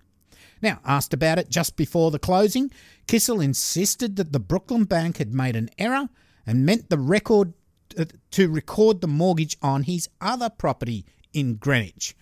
Now, 0.63 0.81
asked 0.85 1.13
about 1.13 1.39
it 1.39 1.51
just 1.51 1.77
before 1.77 2.11
the 2.11 2.19
closing, 2.19 2.71
Kissel 3.07 3.41
insisted 3.41 4.17
that 4.17 4.33
the 4.33 4.41
Brooklyn 4.41 4.85
Bank 4.85 5.19
had 5.19 5.35
made 5.35 5.57
an 5.57 5.71
error 5.79 6.09
and 6.47 6.65
meant 6.67 6.89
the 6.89 6.99
record 6.99 7.55
uh, 7.99 8.05
to 8.33 8.49
record 8.49 9.01
the 9.01 9.09
mortgage 9.09 9.57
on 9.63 9.85
his 9.85 10.09
other 10.21 10.51
property 10.51 11.05
in 11.33 11.55
Greenwich. 11.57 12.15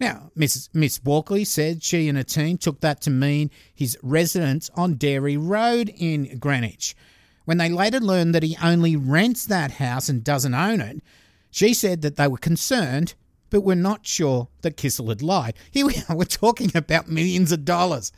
Now, 0.00 0.32
Mrs. 0.36 0.68
Miss 0.72 1.02
Walkley 1.04 1.44
said 1.44 1.82
she 1.82 2.08
and 2.08 2.18
her 2.18 2.24
team 2.24 2.58
took 2.58 2.80
that 2.80 3.00
to 3.02 3.10
mean 3.10 3.50
his 3.72 3.96
residence 4.02 4.70
on 4.74 4.94
Dairy 4.94 5.36
Road 5.36 5.92
in 5.96 6.38
Greenwich. 6.38 6.96
When 7.44 7.58
they 7.58 7.68
later 7.68 8.00
learned 8.00 8.34
that 8.34 8.42
he 8.42 8.56
only 8.62 8.96
rents 8.96 9.46
that 9.46 9.72
house 9.72 10.08
and 10.08 10.24
doesn't 10.24 10.54
own 10.54 10.80
it, 10.80 11.02
she 11.50 11.74
said 11.74 12.02
that 12.02 12.16
they 12.16 12.26
were 12.26 12.38
concerned, 12.38 13.14
but 13.50 13.60
were 13.60 13.76
not 13.76 14.06
sure 14.06 14.48
that 14.62 14.76
Kissel 14.76 15.10
had 15.10 15.22
lied. 15.22 15.54
Here 15.70 15.86
we 15.86 15.94
are, 16.08 16.16
we're 16.16 16.24
talking 16.24 16.72
about 16.74 17.08
millions 17.08 17.52
of 17.52 17.64
dollars. 17.64 18.10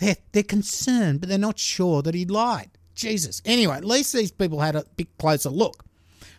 They're, 0.00 0.16
they're 0.32 0.42
concerned, 0.42 1.20
but 1.20 1.28
they're 1.28 1.38
not 1.38 1.58
sure 1.58 2.02
that 2.02 2.14
he 2.14 2.26
lied. 2.26 2.70
Jesus. 2.94 3.40
Anyway, 3.44 3.76
at 3.76 3.84
least 3.84 4.12
these 4.12 4.30
people 4.30 4.60
had 4.60 4.76
a 4.76 4.84
bit 4.96 5.16
closer 5.18 5.50
look. 5.50 5.84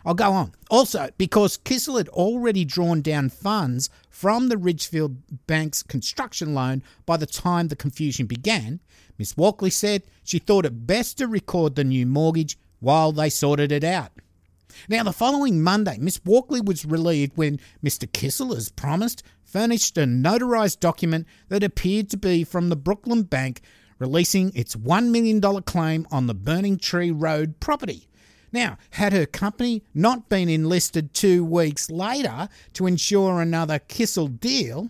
I'll 0.06 0.14
go 0.14 0.32
on. 0.32 0.52
Also, 0.70 1.10
because 1.18 1.56
Kissel 1.56 1.96
had 1.96 2.08
already 2.10 2.64
drawn 2.64 3.02
down 3.02 3.28
funds 3.28 3.90
from 4.08 4.48
the 4.48 4.56
Ridgefield 4.56 5.16
Bank's 5.48 5.82
construction 5.82 6.54
loan 6.54 6.84
by 7.06 7.16
the 7.16 7.26
time 7.26 7.66
the 7.66 7.74
confusion 7.74 8.26
began, 8.26 8.80
Miss 9.18 9.36
Walkley 9.36 9.70
said 9.70 10.04
she 10.22 10.38
thought 10.38 10.64
it 10.64 10.86
best 10.86 11.18
to 11.18 11.26
record 11.26 11.74
the 11.74 11.82
new 11.82 12.06
mortgage 12.06 12.56
while 12.78 13.10
they 13.10 13.28
sorted 13.28 13.72
it 13.72 13.82
out. 13.82 14.12
Now, 14.88 15.02
the 15.02 15.12
following 15.12 15.60
Monday, 15.60 15.96
Miss 15.98 16.20
Walkley 16.24 16.60
was 16.60 16.84
relieved 16.84 17.32
when 17.36 17.58
Mr. 17.84 18.10
Kissel, 18.10 18.54
as 18.54 18.70
promised, 18.70 19.24
furnished 19.42 19.98
a 19.98 20.02
notarized 20.02 20.78
document 20.78 21.26
that 21.48 21.64
appeared 21.64 22.10
to 22.10 22.16
be 22.16 22.44
from 22.44 22.68
the 22.68 22.76
Brooklyn 22.76 23.24
Bank 23.24 23.60
releasing 23.98 24.54
its 24.54 24.76
$1 24.76 25.10
million 25.10 25.40
claim 25.62 26.06
on 26.12 26.26
the 26.26 26.34
Burning 26.34 26.78
Tree 26.78 27.10
Road 27.10 27.58
property. 27.58 28.08
Now, 28.56 28.78
had 28.92 29.12
her 29.12 29.26
company 29.26 29.82
not 29.92 30.30
been 30.30 30.48
enlisted 30.48 31.12
two 31.12 31.44
weeks 31.44 31.90
later 31.90 32.48
to 32.72 32.86
ensure 32.86 33.42
another 33.42 33.78
Kissel 33.78 34.28
deal, 34.28 34.88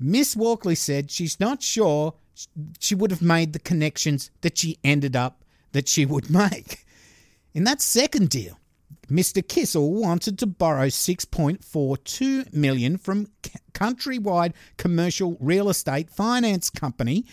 Miss 0.00 0.34
Walkley 0.34 0.76
said 0.76 1.10
she's 1.10 1.38
not 1.38 1.62
sure 1.62 2.14
she 2.80 2.94
would 2.94 3.10
have 3.10 3.20
made 3.20 3.52
the 3.52 3.58
connections 3.58 4.30
that 4.40 4.56
she 4.56 4.78
ended 4.82 5.14
up 5.14 5.44
that 5.72 5.88
she 5.88 6.06
would 6.06 6.30
make. 6.30 6.86
In 7.52 7.64
that 7.64 7.82
second 7.82 8.30
deal, 8.30 8.58
Mr. 9.10 9.46
Kissel 9.46 9.92
wanted 9.92 10.38
to 10.38 10.46
borrow 10.46 10.86
6.42 10.86 12.50
million 12.54 12.96
from 12.96 13.28
Countrywide 13.74 14.54
Commercial 14.78 15.36
Real 15.38 15.68
Estate 15.68 16.08
Finance 16.08 16.70
Company 16.70 17.26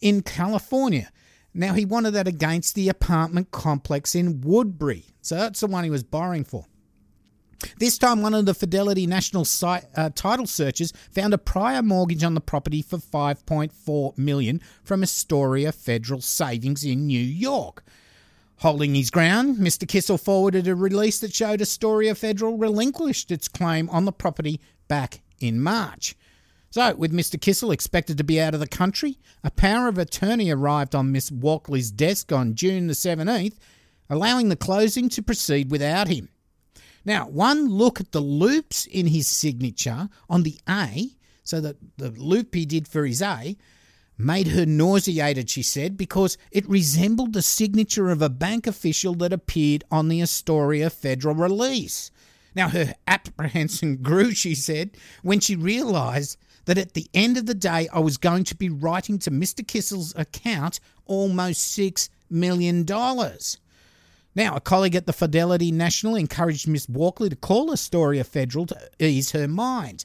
in 0.00 0.22
California. 0.22 1.10
Now 1.52 1.74
he 1.74 1.84
wanted 1.84 2.12
that 2.12 2.28
against 2.28 2.74
the 2.74 2.88
apartment 2.88 3.50
complex 3.50 4.14
in 4.14 4.40
Woodbury. 4.40 5.04
So 5.20 5.34
that's 5.34 5.60
the 5.60 5.66
one 5.66 5.84
he 5.84 5.90
was 5.90 6.04
borrowing 6.04 6.44
for. 6.44 6.66
This 7.78 7.98
time, 7.98 8.22
one 8.22 8.32
of 8.34 8.46
the 8.46 8.54
Fidelity 8.54 9.06
National 9.06 9.44
site, 9.44 9.84
uh, 9.94 10.10
title 10.14 10.46
searches 10.46 10.92
found 11.10 11.34
a 11.34 11.38
prior 11.38 11.82
mortgage 11.82 12.24
on 12.24 12.34
the 12.34 12.40
property 12.40 12.80
for 12.80 12.96
5.4 12.96 14.16
million 14.16 14.60
from 14.82 15.02
Astoria 15.02 15.72
Federal 15.72 16.20
Savings 16.22 16.84
in 16.84 17.06
New 17.06 17.20
York. 17.20 17.84
Holding 18.58 18.94
his 18.94 19.10
ground, 19.10 19.56
Mr. 19.56 19.86
Kissel 19.88 20.18
forwarded 20.18 20.68
a 20.68 20.74
release 20.74 21.18
that 21.20 21.34
showed 21.34 21.62
Astoria 21.62 22.14
Federal 22.14 22.58
relinquished 22.58 23.30
its 23.30 23.48
claim 23.48 23.88
on 23.90 24.04
the 24.04 24.12
property 24.12 24.60
back 24.88 25.20
in 25.40 25.60
March. 25.60 26.14
So, 26.72 26.94
with 26.94 27.12
Mr. 27.12 27.40
Kissel 27.40 27.72
expected 27.72 28.16
to 28.18 28.24
be 28.24 28.40
out 28.40 28.54
of 28.54 28.60
the 28.60 28.68
country, 28.68 29.18
a 29.42 29.50
power 29.50 29.88
of 29.88 29.98
attorney 29.98 30.50
arrived 30.50 30.94
on 30.94 31.10
Miss 31.10 31.28
Walkley's 31.28 31.90
desk 31.90 32.30
on 32.30 32.54
June 32.54 32.86
the 32.86 32.92
17th, 32.92 33.56
allowing 34.08 34.50
the 34.50 34.56
closing 34.56 35.08
to 35.08 35.22
proceed 35.22 35.72
without 35.72 36.06
him. 36.06 36.28
Now, 37.04 37.26
one 37.26 37.68
look 37.68 37.98
at 37.98 38.12
the 38.12 38.20
loops 38.20 38.86
in 38.86 39.08
his 39.08 39.26
signature 39.26 40.08
on 40.28 40.44
the 40.44 40.60
A, 40.68 41.16
so 41.42 41.60
that 41.60 41.76
the 41.96 42.10
loop 42.10 42.54
he 42.54 42.64
did 42.66 42.86
for 42.86 43.04
his 43.04 43.20
A, 43.20 43.56
made 44.16 44.48
her 44.48 44.64
nauseated, 44.64 45.50
she 45.50 45.64
said, 45.64 45.96
because 45.96 46.38
it 46.52 46.68
resembled 46.68 47.32
the 47.32 47.42
signature 47.42 48.10
of 48.10 48.22
a 48.22 48.28
bank 48.28 48.68
official 48.68 49.14
that 49.14 49.32
appeared 49.32 49.82
on 49.90 50.06
the 50.06 50.22
Astoria 50.22 50.88
federal 50.88 51.34
release. 51.34 52.12
Now, 52.54 52.68
her 52.68 52.94
apprehension 53.08 53.96
grew, 54.02 54.32
she 54.32 54.54
said, 54.54 54.92
when 55.22 55.40
she 55.40 55.56
realised 55.56 56.36
that 56.64 56.78
at 56.78 56.94
the 56.94 57.08
end 57.14 57.36
of 57.36 57.46
the 57.46 57.54
day 57.54 57.88
I 57.92 57.98
was 58.00 58.16
going 58.16 58.44
to 58.44 58.54
be 58.54 58.68
writing 58.68 59.18
to 59.20 59.30
Mr. 59.30 59.66
Kissel's 59.66 60.14
account 60.16 60.80
almost 61.06 61.76
$6 61.78 62.08
million. 62.28 62.84
Now, 64.34 64.54
a 64.54 64.60
colleague 64.60 64.94
at 64.94 65.06
the 65.06 65.12
Fidelity 65.12 65.72
National 65.72 66.14
encouraged 66.14 66.68
Miss 66.68 66.88
Walkley 66.88 67.28
to 67.28 67.36
call 67.36 67.72
Astoria 67.72 68.24
Federal 68.24 68.66
to 68.66 68.78
ease 68.98 69.32
her 69.32 69.48
mind. 69.48 70.04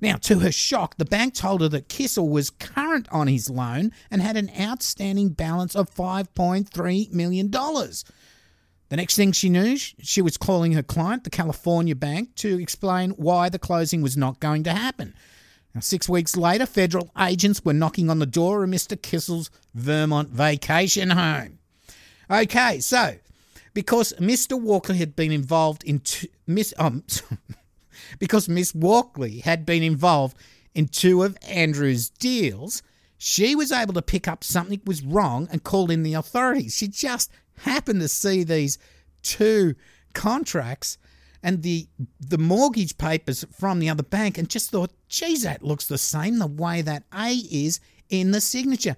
Now, 0.00 0.16
to 0.16 0.38
her 0.40 0.50
shock, 0.50 0.96
the 0.96 1.04
bank 1.04 1.34
told 1.34 1.60
her 1.60 1.68
that 1.68 1.88
Kissel 1.88 2.28
was 2.28 2.50
current 2.50 3.06
on 3.12 3.26
his 3.26 3.50
loan 3.50 3.92
and 4.10 4.22
had 4.22 4.36
an 4.36 4.50
outstanding 4.58 5.28
balance 5.30 5.76
of 5.76 5.94
$5.3 5.94 7.12
million. 7.12 7.50
The 7.50 8.96
next 8.96 9.14
thing 9.14 9.32
she 9.32 9.50
knew, 9.50 9.76
she 9.76 10.22
was 10.22 10.36
calling 10.36 10.72
her 10.72 10.82
client, 10.82 11.24
the 11.24 11.30
California 11.30 11.94
Bank, 11.94 12.34
to 12.36 12.60
explain 12.60 13.10
why 13.10 13.48
the 13.50 13.58
closing 13.58 14.02
was 14.02 14.16
not 14.16 14.40
going 14.40 14.64
to 14.64 14.72
happen. 14.72 15.14
Now, 15.74 15.80
six 15.80 16.08
weeks 16.08 16.36
later, 16.36 16.66
federal 16.66 17.10
agents 17.18 17.64
were 17.64 17.72
knocking 17.72 18.10
on 18.10 18.18
the 18.18 18.26
door 18.26 18.64
of 18.64 18.70
Mr. 18.70 19.00
Kissel's 19.00 19.50
Vermont 19.74 20.30
vacation 20.30 21.10
home. 21.10 21.58
Okay, 22.30 22.80
so 22.80 23.16
because 23.72 24.12
Mr. 24.14 24.60
Walker 24.60 24.94
had 24.94 25.14
been 25.14 25.32
involved 25.32 25.84
in 25.84 26.00
two, 26.00 26.28
Miss 26.46 26.74
um, 26.78 27.04
because 28.18 28.48
Miss 28.48 28.74
Walkley 28.74 29.40
had 29.40 29.64
been 29.64 29.82
involved 29.82 30.36
in 30.74 30.88
two 30.88 31.22
of 31.22 31.36
Andrew's 31.48 32.10
deals, 32.10 32.82
she 33.18 33.54
was 33.54 33.70
able 33.70 33.94
to 33.94 34.02
pick 34.02 34.26
up 34.26 34.42
something 34.42 34.80
was 34.84 35.02
wrong 35.02 35.48
and 35.52 35.62
called 35.62 35.90
in 35.90 36.02
the 36.02 36.14
authorities. 36.14 36.74
She 36.74 36.88
just 36.88 37.30
happened 37.58 38.00
to 38.00 38.08
see 38.08 38.42
these 38.42 38.78
two 39.22 39.74
contracts 40.14 40.98
and 41.42 41.62
the 41.62 41.88
the 42.20 42.38
mortgage 42.38 42.98
papers 42.98 43.44
from 43.52 43.78
the 43.78 43.88
other 43.88 44.02
bank 44.02 44.38
and 44.38 44.48
just 44.48 44.70
thought, 44.70 44.92
geez, 45.08 45.42
that 45.42 45.64
looks 45.64 45.86
the 45.86 45.98
same 45.98 46.38
the 46.38 46.46
way 46.46 46.82
that 46.82 47.04
A 47.14 47.32
is 47.50 47.80
in 48.08 48.30
the 48.30 48.40
signature. 48.40 48.96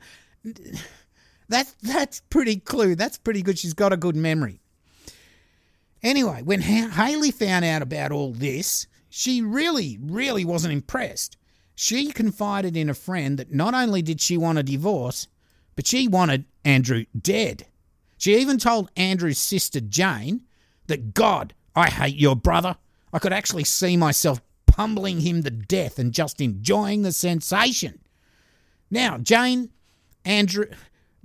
That 1.49 1.73
that's 1.83 2.21
pretty 2.31 2.57
clue. 2.57 2.95
That's 2.95 3.19
pretty 3.19 3.43
good. 3.43 3.59
She's 3.59 3.75
got 3.75 3.93
a 3.93 3.97
good 3.97 4.17
memory. 4.17 4.61
Anyway, 6.03 6.43
when 6.43 6.61
Haley 6.61 7.31
found 7.31 7.65
out 7.65 7.83
about 7.83 8.11
all 8.11 8.33
this, 8.33 8.89
she 9.09 9.41
really, 9.41 9.99
really 10.03 10.45
wasn't 10.45 10.73
impressed. 10.73 11.37
She 11.75 12.11
confided 12.11 12.77
in 12.77 12.91
a 12.91 12.95
friend 12.95 13.39
that 13.39 13.53
not 13.53 13.75
only 13.75 14.03
did 14.03 14.21
she 14.21 14.37
want 14.37 14.59
a 14.59 14.63
divorce, 14.63 15.29
but 15.77 15.87
she 15.87 16.09
wanted 16.09 16.45
Andrew 16.65 17.05
dead. 17.19 17.67
She 18.19 18.37
even 18.37 18.59
told 18.59 18.91
Andrew's 18.97 19.39
sister 19.39 19.81
Jane 19.81 20.43
that, 20.87 21.15
God, 21.15 21.55
I 21.75 21.89
hate 21.91 22.17
your 22.17 22.37
brother. 22.37 22.77
I 23.13 23.19
could 23.19 23.33
actually 23.33 23.65
see 23.65 23.97
myself 23.97 24.41
pummeling 24.67 25.21
him 25.21 25.43
to 25.43 25.51
death 25.51 25.99
and 25.99 26.13
just 26.13 26.41
enjoying 26.41 27.03
the 27.03 27.13
sensation. 27.13 28.01
Now, 28.91 29.19
Jane, 29.19 29.71
Andrew, 30.25 30.67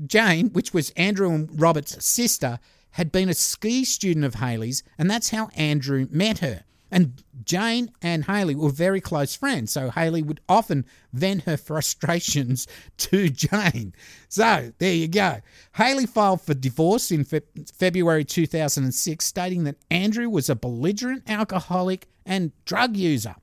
Jane, 0.06 0.50
which 0.50 0.74
was 0.74 0.92
Andrew 0.92 1.32
and 1.32 1.60
Robert's 1.60 2.04
sister, 2.06 2.60
had 2.92 3.12
been 3.12 3.30
a 3.30 3.34
ski 3.34 3.86
student 3.86 4.26
of 4.26 4.36
Haley's, 4.36 4.84
and 4.98 5.10
that's 5.10 5.30
how 5.30 5.50
Andrew 5.56 6.08
met 6.10 6.40
her. 6.40 6.64
And 6.90 7.24
Jane 7.44 7.92
and 8.02 8.26
Haley 8.26 8.56
were 8.56 8.70
very 8.70 9.02
close 9.02 9.36
friends, 9.36 9.72
so 9.72 9.90
Haley 9.90 10.22
would 10.22 10.40
often 10.48 10.86
vent 11.12 11.44
her 11.44 11.58
frustrations 11.58 12.68
to 12.98 13.30
Jane. 13.30 13.94
So 14.30 14.72
there 14.78 14.94
you 14.94 15.08
go. 15.08 15.42
Haley 15.76 16.06
filed 16.06 16.42
for 16.42 16.54
divorce 16.54 17.12
in 17.12 17.26
fe- 17.26 17.42
February 17.74 18.24
2006, 18.24 19.26
stating 19.26 19.64
that 19.66 19.78
Andrew 19.92 20.30
was 20.30 20.50
a 20.50 20.56
belligerent 20.56 21.24
alcoholic 21.28 22.08
and 22.26 22.52
drug 22.66 22.96
user. 22.96 23.36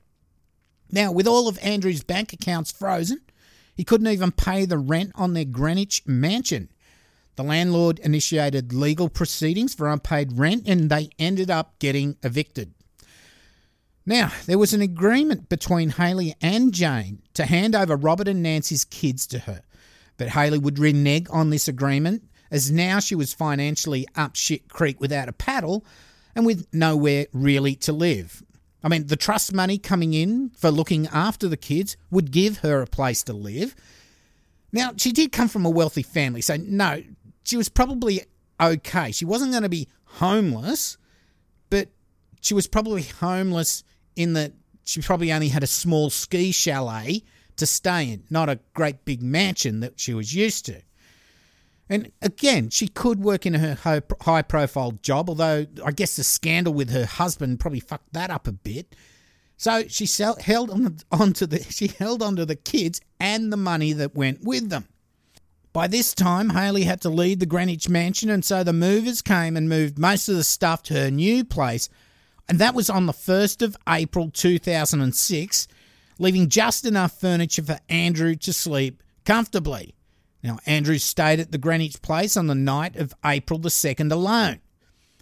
Now, 0.91 1.11
with 1.11 1.27
all 1.27 1.47
of 1.47 1.59
Andrew's 1.61 2.03
bank 2.03 2.33
accounts 2.33 2.71
frozen, 2.71 3.21
he 3.75 3.83
couldn't 3.83 4.07
even 4.07 4.31
pay 4.31 4.65
the 4.65 4.77
rent 4.77 5.11
on 5.15 5.33
their 5.33 5.45
Greenwich 5.45 6.03
mansion. 6.05 6.69
The 7.35 7.43
landlord 7.43 7.99
initiated 7.99 8.71
legal 8.71 9.09
proceedings 9.09 9.73
for 9.73 9.91
unpaid 9.91 10.37
rent 10.37 10.63
and 10.67 10.89
they 10.89 11.09
ended 11.19 11.51
up 11.51 11.77
getting 11.79 12.17
evicted. 12.23 12.73
Now, 14.05 14.31
there 14.45 14.59
was 14.59 14.73
an 14.73 14.81
agreement 14.81 15.49
between 15.49 15.89
Haley 15.89 16.35
and 16.39 16.71
Jane 16.71 17.23
to 17.33 17.45
hand 17.45 17.75
over 17.75 17.95
Robert 17.95 18.27
and 18.27 18.43
Nancy's 18.43 18.85
kids 18.85 19.25
to 19.27 19.39
her, 19.39 19.61
but 20.17 20.29
Haley 20.29 20.59
would 20.59 20.77
renege 20.77 21.27
on 21.31 21.49
this 21.49 21.67
agreement 21.67 22.23
as 22.51 22.71
now 22.71 22.99
she 22.99 23.15
was 23.15 23.33
financially 23.33 24.05
up 24.15 24.35
shit 24.35 24.69
creek 24.69 25.01
without 25.01 25.27
a 25.27 25.33
paddle 25.33 25.83
and 26.35 26.45
with 26.45 26.67
nowhere 26.71 27.25
really 27.33 27.75
to 27.77 27.91
live. 27.91 28.43
I 28.83 28.89
mean, 28.89 29.07
the 29.07 29.15
trust 29.15 29.51
money 29.51 29.79
coming 29.79 30.13
in 30.13 30.51
for 30.51 30.69
looking 30.69 31.07
after 31.07 31.47
the 31.47 31.57
kids 31.57 31.97
would 32.11 32.31
give 32.31 32.59
her 32.59 32.83
a 32.83 32.87
place 32.87 33.23
to 33.23 33.33
live. 33.33 33.75
Now, 34.71 34.91
she 34.97 35.11
did 35.11 35.31
come 35.31 35.47
from 35.47 35.65
a 35.65 35.69
wealthy 35.71 36.03
family, 36.03 36.41
so 36.41 36.57
no, 36.57 37.01
she 37.43 37.57
was 37.57 37.69
probably 37.69 38.21
okay. 38.61 39.11
She 39.11 39.25
wasn't 39.25 39.51
going 39.51 39.63
to 39.63 39.69
be 39.69 39.87
homeless, 40.05 40.97
but 41.71 41.89
she 42.41 42.53
was 42.53 42.67
probably 42.67 43.01
homeless 43.01 43.83
in 44.15 44.33
that 44.33 44.53
she 44.83 45.01
probably 45.01 45.31
only 45.31 45.49
had 45.49 45.63
a 45.63 45.67
small 45.67 46.09
ski 46.09 46.51
chalet 46.51 47.23
to 47.57 47.65
stay 47.65 48.11
in, 48.11 48.23
not 48.29 48.49
a 48.49 48.59
great 48.73 49.05
big 49.05 49.21
mansion 49.21 49.79
that 49.79 49.99
she 49.99 50.13
was 50.13 50.33
used 50.33 50.65
to. 50.65 50.81
And 51.89 52.11
again, 52.21 52.69
she 52.69 52.87
could 52.87 53.19
work 53.19 53.45
in 53.45 53.53
her 53.53 53.75
high 54.21 54.41
profile 54.41 54.91
job, 55.03 55.29
although 55.29 55.67
I 55.85 55.91
guess 55.91 56.15
the 56.15 56.23
scandal 56.23 56.73
with 56.73 56.89
her 56.89 57.05
husband 57.05 57.59
probably 57.59 57.79
fucked 57.79 58.13
that 58.13 58.31
up 58.31 58.47
a 58.47 58.51
bit. 58.51 58.95
So 59.57 59.87
she 59.87 60.07
held 60.41 60.69
on 60.71 60.97
onto 61.11 61.45
the 61.45 61.63
she 61.69 61.87
held 61.87 62.21
onto 62.21 62.45
the 62.45 62.55
kids 62.55 63.01
and 63.19 63.53
the 63.53 63.57
money 63.57 63.93
that 63.93 64.15
went 64.15 64.43
with 64.43 64.69
them. 64.69 64.87
By 65.73 65.87
this 65.87 66.13
time, 66.13 66.51
Haley 66.51 66.83
had 66.83 67.01
to 67.01 67.09
leave 67.09 67.39
the 67.39 67.45
Greenwich 67.45 67.89
mansion, 67.89 68.29
and 68.29 68.45
so 68.45 68.63
the 68.63 68.73
movers 68.73 69.21
came 69.21 69.57
and 69.57 69.67
moved 69.67 69.99
most 69.99 70.29
of 70.29 70.37
the 70.37 70.43
stuff 70.43 70.81
to 70.83 70.93
her 70.93 71.11
new 71.11 71.43
place, 71.43 71.89
and 72.47 72.59
that 72.59 72.75
was 72.75 72.89
on 72.89 73.05
the 73.05 73.13
1st 73.13 73.61
of 73.61 73.77
April 73.87 74.29
2006, 74.29 75.67
leaving 76.19 76.49
just 76.49 76.85
enough 76.85 77.19
furniture 77.19 77.63
for 77.63 77.79
Andrew 77.89 78.35
to 78.35 78.53
sleep 78.53 79.01
comfortably. 79.25 79.95
Now, 80.43 80.59
Andrew 80.65 80.99
stayed 80.99 81.39
at 81.39 81.51
the 81.51 81.57
Greenwich 81.57 82.01
place 82.01 82.37
on 82.37 82.47
the 82.47 82.55
night 82.55 82.95
of 82.97 83.15
April 83.25 83.57
the 83.57 83.69
2nd 83.69 84.11
alone. 84.11 84.59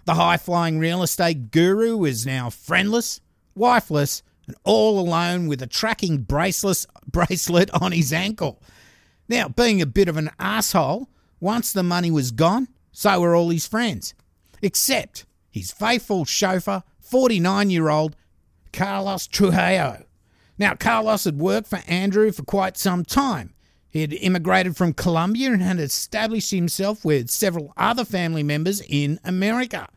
The 0.05 0.15
high 0.15 0.35
flying 0.35 0.79
real 0.79 1.01
estate 1.01 1.49
guru 1.49 2.03
is 2.03 2.25
now 2.25 2.49
friendless, 2.49 3.21
wifeless, 3.55 4.21
and 4.47 4.57
all 4.65 4.99
alone 4.99 5.47
with 5.47 5.61
a 5.61 5.67
tracking 5.67 6.17
bracelet, 6.17 6.85
bracelet 7.07 7.69
on 7.71 7.93
his 7.93 8.11
ankle. 8.11 8.61
Now, 9.29 9.47
being 9.47 9.81
a 9.81 9.85
bit 9.85 10.09
of 10.09 10.17
an 10.17 10.29
asshole, 10.37 11.07
once 11.39 11.71
the 11.71 11.83
money 11.83 12.11
was 12.11 12.31
gone, 12.31 12.67
so 12.91 13.21
were 13.21 13.33
all 13.35 13.49
his 13.49 13.65
friends, 13.65 14.13
except 14.61 15.25
his 15.49 15.71
faithful 15.71 16.25
chauffeur, 16.25 16.83
49 17.13 17.69
year 17.69 17.89
old 17.89 18.15
Carlos 18.73 19.27
Trujillo. 19.27 20.03
Now, 20.57 20.73
Carlos 20.73 21.25
had 21.25 21.37
worked 21.37 21.67
for 21.67 21.79
Andrew 21.87 22.31
for 22.31 22.43
quite 22.43 22.75
some 22.75 23.05
time 23.05 23.53
he 23.93 24.01
had 24.01 24.13
immigrated 24.13 24.75
from 24.75 24.93
Colombia 24.93 25.51
and 25.53 25.61
had 25.61 25.79
established 25.79 26.49
himself 26.49 27.05
with 27.05 27.29
several 27.29 27.71
other 27.77 28.03
family 28.03 28.41
members 28.41 28.81
in 28.89 29.19
America. 29.23 29.87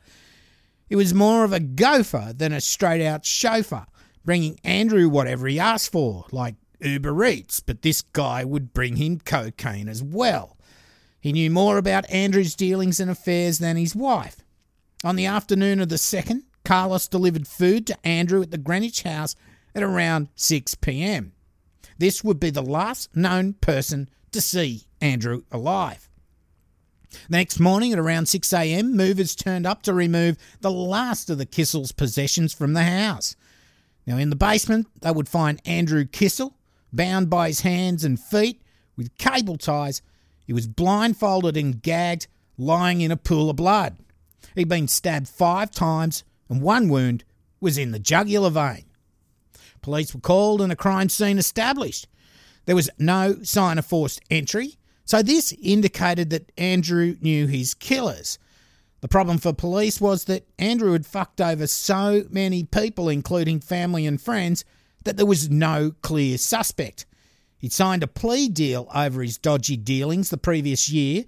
He 0.87 0.95
was 0.95 1.15
more 1.15 1.45
of 1.45 1.55
a 1.55 1.61
gopher 1.61 2.35
than 2.37 2.53
a 2.53 2.61
straight 2.61 3.03
out 3.03 3.25
chauffeur, 3.25 3.87
bringing 4.23 4.61
Andrew 4.63 5.09
whatever 5.09 5.47
he 5.47 5.59
asked 5.59 5.93
for, 5.93 6.27
like 6.31 6.57
Uber 6.83 7.25
Eats, 7.25 7.61
but 7.61 7.81
this 7.81 8.03
guy 8.03 8.45
would 8.45 8.75
bring 8.75 8.97
him 8.97 9.19
cocaine 9.19 9.89
as 9.89 10.03
well. 10.03 10.59
He 11.19 11.33
knew 11.33 11.51
more 11.51 11.79
about 11.79 12.11
Andrew's 12.11 12.55
dealings 12.55 13.01
and 13.01 13.11
affairs 13.11 13.59
than 13.61 13.79
his 13.79 13.97
wife. 13.97 14.37
On 15.05 15.17
the 15.17 15.25
afternoon 15.25 15.81
of 15.81 15.89
the 15.89 15.97
second, 15.97 16.43
Carlos 16.67 17.07
delivered 17.07 17.47
food 17.47 17.87
to 17.87 17.97
Andrew 18.05 18.43
at 18.43 18.51
the 18.51 18.59
Greenwich 18.59 19.05
house 19.05 19.37
at 19.73 19.85
around 19.85 20.31
6 20.35 20.75
pm. 20.75 21.33
This 21.97 22.25
would 22.25 22.41
be 22.41 22.51
the 22.51 22.61
last 22.61 23.15
known 23.15 23.53
person 23.53 24.11
to 24.33 24.41
see 24.41 24.83
Andrew 25.01 25.45
alive. 25.53 26.09
The 27.11 27.19
next 27.31 27.61
morning 27.61 27.93
at 27.93 28.01
around 28.01 28.25
6am, 28.25 28.91
movers 28.91 29.37
turned 29.37 29.65
up 29.65 29.83
to 29.83 29.95
remove 29.95 30.39
the 30.61 30.73
last 30.73 31.31
of 31.31 31.39
the 31.39 31.47
Kissel's 31.47 31.93
possessions 31.93 32.53
from 32.53 32.73
the 32.73 32.83
house. 32.83 33.37
Now, 34.05 34.17
in 34.17 34.31
the 34.31 34.37
basement, 34.37 34.89
they 35.03 35.13
would 35.13 35.29
find 35.29 35.63
Andrew 35.65 36.05
Kissel, 36.05 36.57
bound 36.93 37.31
by 37.31 37.47
his 37.47 37.61
hands 37.61 38.03
and 38.03 38.19
feet 38.19 38.61
with 38.97 39.17
cable 39.19 39.57
ties. 39.57 40.03
He 40.45 40.53
was 40.53 40.67
blindfolded 40.67 41.57
and 41.57 41.81
gagged, 41.81 42.27
lying 42.59 43.03
in 43.03 43.13
a 43.13 43.17
pool 43.17 43.51
of 43.51 43.57
blood. 43.57 43.99
He'd 44.57 44.69
been 44.69 44.89
stabbed 44.89 45.29
five 45.29 45.71
times, 45.71 46.25
and 46.49 46.61
one 46.61 46.89
wound 46.89 47.25
was 47.61 47.79
in 47.79 47.93
the 47.93 47.99
jugular 47.99 48.51
vein. 48.51 48.85
Police 49.83 50.15
were 50.15 50.21
called 50.21 50.61
and 50.61 50.73
a 50.73 50.77
crime 50.77 51.09
scene 51.09 51.39
established. 51.39 52.09
There 52.67 52.77
was 52.77 52.91
no 52.99 53.43
sign 53.43 53.79
of 53.79 53.87
forced 53.87 54.21
entry, 54.31 54.77
so 55.05 55.23
this 55.23 55.55
indicated 55.63 56.31
that 56.31 56.51
Andrew 56.59 57.17
knew 57.21 57.47
his 57.47 57.75
killers. 57.75 58.39
The 59.01 59.09
problem 59.09 59.39
for 59.39 59.53
police 59.53 60.01
was 60.01 60.25
that 60.25 60.49
Andrew 60.59 60.93
had 60.93 61.07
fucked 61.07 61.41
over 61.41 61.67
so 61.67 62.25
many 62.31 62.65
people, 62.65 63.09
including 63.09 63.61
family 63.61 64.07
and 64.07 64.21
friends, 64.21 64.65
that 65.05 65.17
there 65.17 65.27
was 65.27 65.49
no 65.49 65.93
clear 66.03 66.39
suspect. 66.39 67.07
He'd 67.59 67.73
signed 67.73 68.03
a 68.03 68.09
plea 68.09 68.49
deal 68.49 68.89
over 68.93 69.23
his 69.23 69.39
dodgy 69.39 69.77
dealings 69.77 70.31
the 70.31 70.37
previous 70.37 70.89
year, 70.89 71.25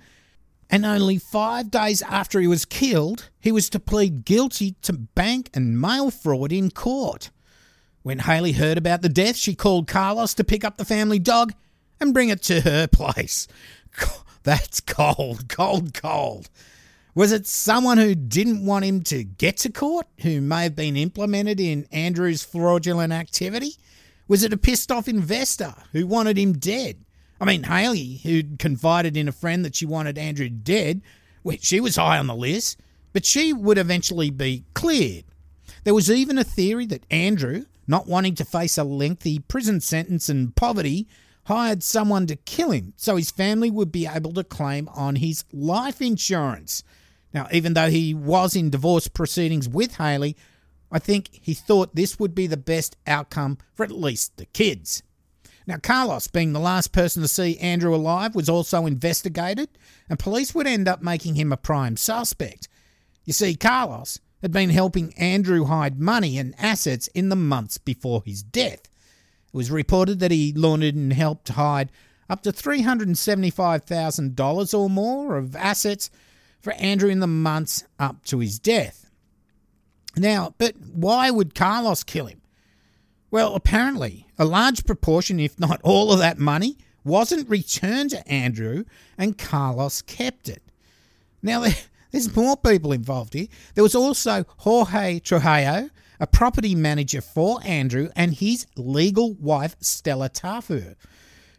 and 0.70 0.84
only 0.84 1.18
five 1.18 1.70
days 1.70 2.02
after 2.02 2.40
he 2.40 2.46
was 2.46 2.64
killed, 2.64 3.30
he 3.40 3.52
was 3.52 3.70
to 3.70 3.80
plead 3.80 4.24
guilty 4.24 4.76
to 4.82 4.92
bank 4.92 5.50
and 5.54 5.80
mail 5.80 6.10
fraud 6.10 6.52
in 6.52 6.70
court. 6.70 7.30
When 8.02 8.20
Haley 8.20 8.52
heard 8.52 8.78
about 8.78 9.02
the 9.02 9.08
death, 9.08 9.36
she 9.36 9.54
called 9.54 9.86
Carlos 9.88 10.34
to 10.34 10.44
pick 10.44 10.64
up 10.64 10.76
the 10.76 10.84
family 10.84 11.18
dog 11.18 11.52
and 12.00 12.14
bring 12.14 12.28
it 12.28 12.42
to 12.42 12.60
her 12.60 12.86
place. 12.86 13.48
That's 14.42 14.80
cold, 14.80 15.48
cold, 15.48 15.94
cold. 15.94 16.48
Was 17.14 17.32
it 17.32 17.46
someone 17.46 17.98
who 17.98 18.14
didn't 18.14 18.64
want 18.64 18.84
him 18.84 19.02
to 19.04 19.24
get 19.24 19.56
to 19.58 19.72
court, 19.72 20.06
who 20.20 20.40
may 20.40 20.62
have 20.62 20.76
been 20.76 20.96
implemented 20.96 21.58
in 21.58 21.86
Andrew's 21.90 22.44
fraudulent 22.44 23.12
activity? 23.12 23.72
Was 24.28 24.44
it 24.44 24.52
a 24.52 24.58
pissed 24.58 24.92
off 24.92 25.08
investor 25.08 25.74
who 25.92 26.06
wanted 26.06 26.38
him 26.38 26.52
dead? 26.52 27.04
I 27.40 27.44
mean, 27.44 27.64
Haley, 27.64 28.20
who'd 28.22 28.58
confided 28.58 29.16
in 29.16 29.28
a 29.28 29.32
friend 29.32 29.64
that 29.64 29.76
she 29.76 29.86
wanted 29.86 30.18
Andrew 30.18 30.48
dead, 30.48 31.02
she 31.60 31.80
was 31.80 31.96
high 31.96 32.18
on 32.18 32.26
the 32.26 32.34
list, 32.34 32.80
but 33.12 33.24
she 33.24 33.52
would 33.52 33.78
eventually 33.78 34.30
be 34.30 34.64
cleared. 34.74 35.24
There 35.84 35.94
was 35.94 36.10
even 36.10 36.36
a 36.36 36.44
theory 36.44 36.86
that 36.86 37.06
Andrew, 37.10 37.64
not 37.86 38.06
wanting 38.06 38.34
to 38.36 38.44
face 38.44 38.76
a 38.76 38.84
lengthy 38.84 39.38
prison 39.38 39.80
sentence 39.80 40.28
and 40.28 40.54
poverty, 40.54 41.06
hired 41.44 41.82
someone 41.82 42.26
to 42.26 42.36
kill 42.36 42.72
him 42.72 42.92
so 42.96 43.16
his 43.16 43.30
family 43.30 43.70
would 43.70 43.90
be 43.90 44.06
able 44.06 44.32
to 44.34 44.44
claim 44.44 44.88
on 44.88 45.16
his 45.16 45.44
life 45.52 46.02
insurance. 46.02 46.82
Now, 47.32 47.46
even 47.52 47.72
though 47.74 47.88
he 47.88 48.12
was 48.12 48.54
in 48.54 48.68
divorce 48.68 49.08
proceedings 49.08 49.68
with 49.68 49.96
Haley, 49.96 50.36
I 50.90 50.98
think 50.98 51.30
he 51.32 51.54
thought 51.54 51.94
this 51.94 52.18
would 52.18 52.34
be 52.34 52.46
the 52.46 52.56
best 52.56 52.96
outcome 53.06 53.58
for 53.74 53.84
at 53.84 53.90
least 53.90 54.36
the 54.36 54.46
kids. 54.46 55.02
Now, 55.68 55.76
Carlos, 55.76 56.26
being 56.28 56.54
the 56.54 56.60
last 56.60 56.92
person 56.92 57.20
to 57.20 57.28
see 57.28 57.58
Andrew 57.58 57.94
alive, 57.94 58.34
was 58.34 58.48
also 58.48 58.86
investigated, 58.86 59.68
and 60.08 60.18
police 60.18 60.54
would 60.54 60.66
end 60.66 60.88
up 60.88 61.02
making 61.02 61.34
him 61.34 61.52
a 61.52 61.58
prime 61.58 61.98
suspect. 61.98 62.68
You 63.26 63.34
see, 63.34 63.54
Carlos 63.54 64.18
had 64.40 64.50
been 64.50 64.70
helping 64.70 65.12
Andrew 65.18 65.66
hide 65.66 66.00
money 66.00 66.38
and 66.38 66.54
assets 66.58 67.08
in 67.08 67.28
the 67.28 67.36
months 67.36 67.76
before 67.76 68.22
his 68.24 68.42
death. 68.42 68.80
It 68.80 68.88
was 69.52 69.70
reported 69.70 70.20
that 70.20 70.30
he 70.30 70.54
laundered 70.54 70.94
and 70.94 71.12
helped 71.12 71.50
hide 71.50 71.92
up 72.30 72.42
to 72.44 72.52
$375,000 72.52 74.78
or 74.78 74.88
more 74.88 75.36
of 75.36 75.54
assets 75.54 76.08
for 76.62 76.72
Andrew 76.74 77.08
in 77.10 77.20
the 77.20 77.26
months 77.26 77.84
up 77.98 78.24
to 78.24 78.38
his 78.38 78.58
death. 78.58 79.10
Now, 80.16 80.54
but 80.56 80.78
why 80.78 81.30
would 81.30 81.54
Carlos 81.54 82.04
kill 82.04 82.24
him? 82.24 82.40
Well, 83.30 83.54
apparently, 83.54 84.26
a 84.38 84.44
large 84.44 84.84
proportion, 84.84 85.38
if 85.38 85.58
not 85.60 85.80
all 85.82 86.12
of 86.12 86.18
that 86.20 86.38
money, 86.38 86.78
wasn't 87.04 87.48
returned 87.48 88.10
to 88.10 88.26
Andrew, 88.26 88.84
and 89.16 89.36
Carlos 89.36 90.02
kept 90.02 90.48
it. 90.48 90.62
Now, 91.42 91.64
there's 92.10 92.34
more 92.34 92.56
people 92.56 92.92
involved 92.92 93.34
here. 93.34 93.48
There 93.74 93.84
was 93.84 93.94
also 93.94 94.44
Jorge 94.58 95.20
Trujillo, 95.20 95.90
a 96.20 96.26
property 96.26 96.74
manager 96.74 97.20
for 97.20 97.60
Andrew, 97.64 98.08
and 98.16 98.34
his 98.34 98.66
legal 98.76 99.34
wife, 99.34 99.76
Stella 99.80 100.30
Tafu, 100.30 100.96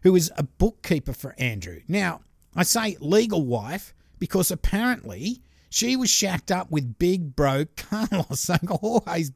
who 0.01 0.13
was 0.13 0.31
a 0.37 0.43
bookkeeper 0.43 1.13
for 1.13 1.35
Andrew. 1.37 1.81
Now, 1.87 2.21
I 2.55 2.63
say 2.63 2.97
legal 2.99 3.45
wife 3.45 3.93
because 4.17 4.51
apparently 4.51 5.43
she 5.69 5.95
was 5.95 6.09
shacked 6.09 6.51
up 6.51 6.71
with 6.71 6.97
big 6.97 7.35
bro 7.35 7.65
Carlos. 7.77 8.39
So 8.39 8.55
Jorge's 8.67 9.31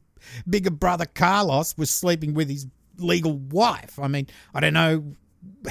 bigger 0.48 0.70
brother 0.70 1.06
Carlos 1.06 1.76
was 1.76 1.90
sleeping 1.90 2.34
with 2.34 2.48
his 2.48 2.66
legal 2.98 3.38
wife. 3.38 3.98
I 3.98 4.08
mean, 4.08 4.28
I 4.54 4.60
don't 4.60 4.74
know 4.74 5.14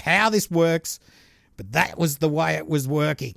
how 0.04 0.30
this 0.30 0.50
works, 0.50 1.00
but 1.58 1.72
that 1.72 1.98
was 1.98 2.18
the 2.18 2.30
way 2.30 2.56
it 2.56 2.68
was 2.68 2.88
working. 2.88 3.36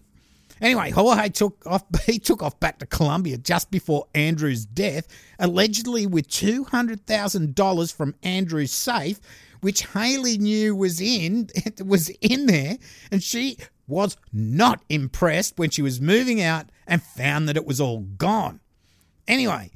Anyway, 0.61 0.91
Jorge 0.91 1.29
took 1.29 1.63
off. 1.67 1.85
He 2.07 2.19
took 2.19 2.43
off 2.43 2.59
back 2.61 2.79
to 2.79 2.87
Colombia 2.87 3.37
just 3.37 3.71
before 3.71 4.07
Andrew's 4.15 4.65
death, 4.65 5.07
allegedly 5.39 6.07
with 6.07 6.29
two 6.29 6.65
hundred 6.65 7.07
thousand 7.07 7.55
dollars 7.55 7.93
from 7.93 8.15
Andrew's 8.23 8.73
safe, 8.73 9.21
which 9.61 9.87
Haley 9.87 10.39
knew 10.39 10.75
was 10.75 11.01
in 11.01 11.51
was 11.85 12.09
in 12.21 12.47
there, 12.47 12.79
and 13.11 13.23
she 13.23 13.59
was 13.87 14.17
not 14.33 14.83
impressed 14.89 15.59
when 15.59 15.71
she 15.71 15.83
was 15.83 16.01
moving 16.01 16.41
out 16.41 16.67
and 16.87 17.03
found 17.03 17.49
that 17.49 17.57
it 17.57 17.67
was 17.67 17.81
all 17.81 18.01
gone. 18.01 18.61
Anyway, 19.29 19.71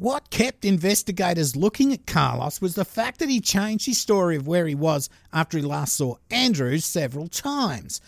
What 0.00 0.30
kept 0.30 0.64
investigators 0.64 1.56
looking 1.56 1.92
at 1.92 2.06
Carlos 2.06 2.62
was 2.62 2.74
the 2.74 2.86
fact 2.86 3.18
that 3.18 3.28
he 3.28 3.38
changed 3.38 3.84
his 3.84 3.98
story 3.98 4.34
of 4.34 4.46
where 4.46 4.66
he 4.66 4.74
was 4.74 5.10
after 5.30 5.58
he 5.58 5.62
last 5.62 5.94
saw 5.94 6.14
Andrews 6.30 6.86
several 6.86 7.28
times. 7.28 8.00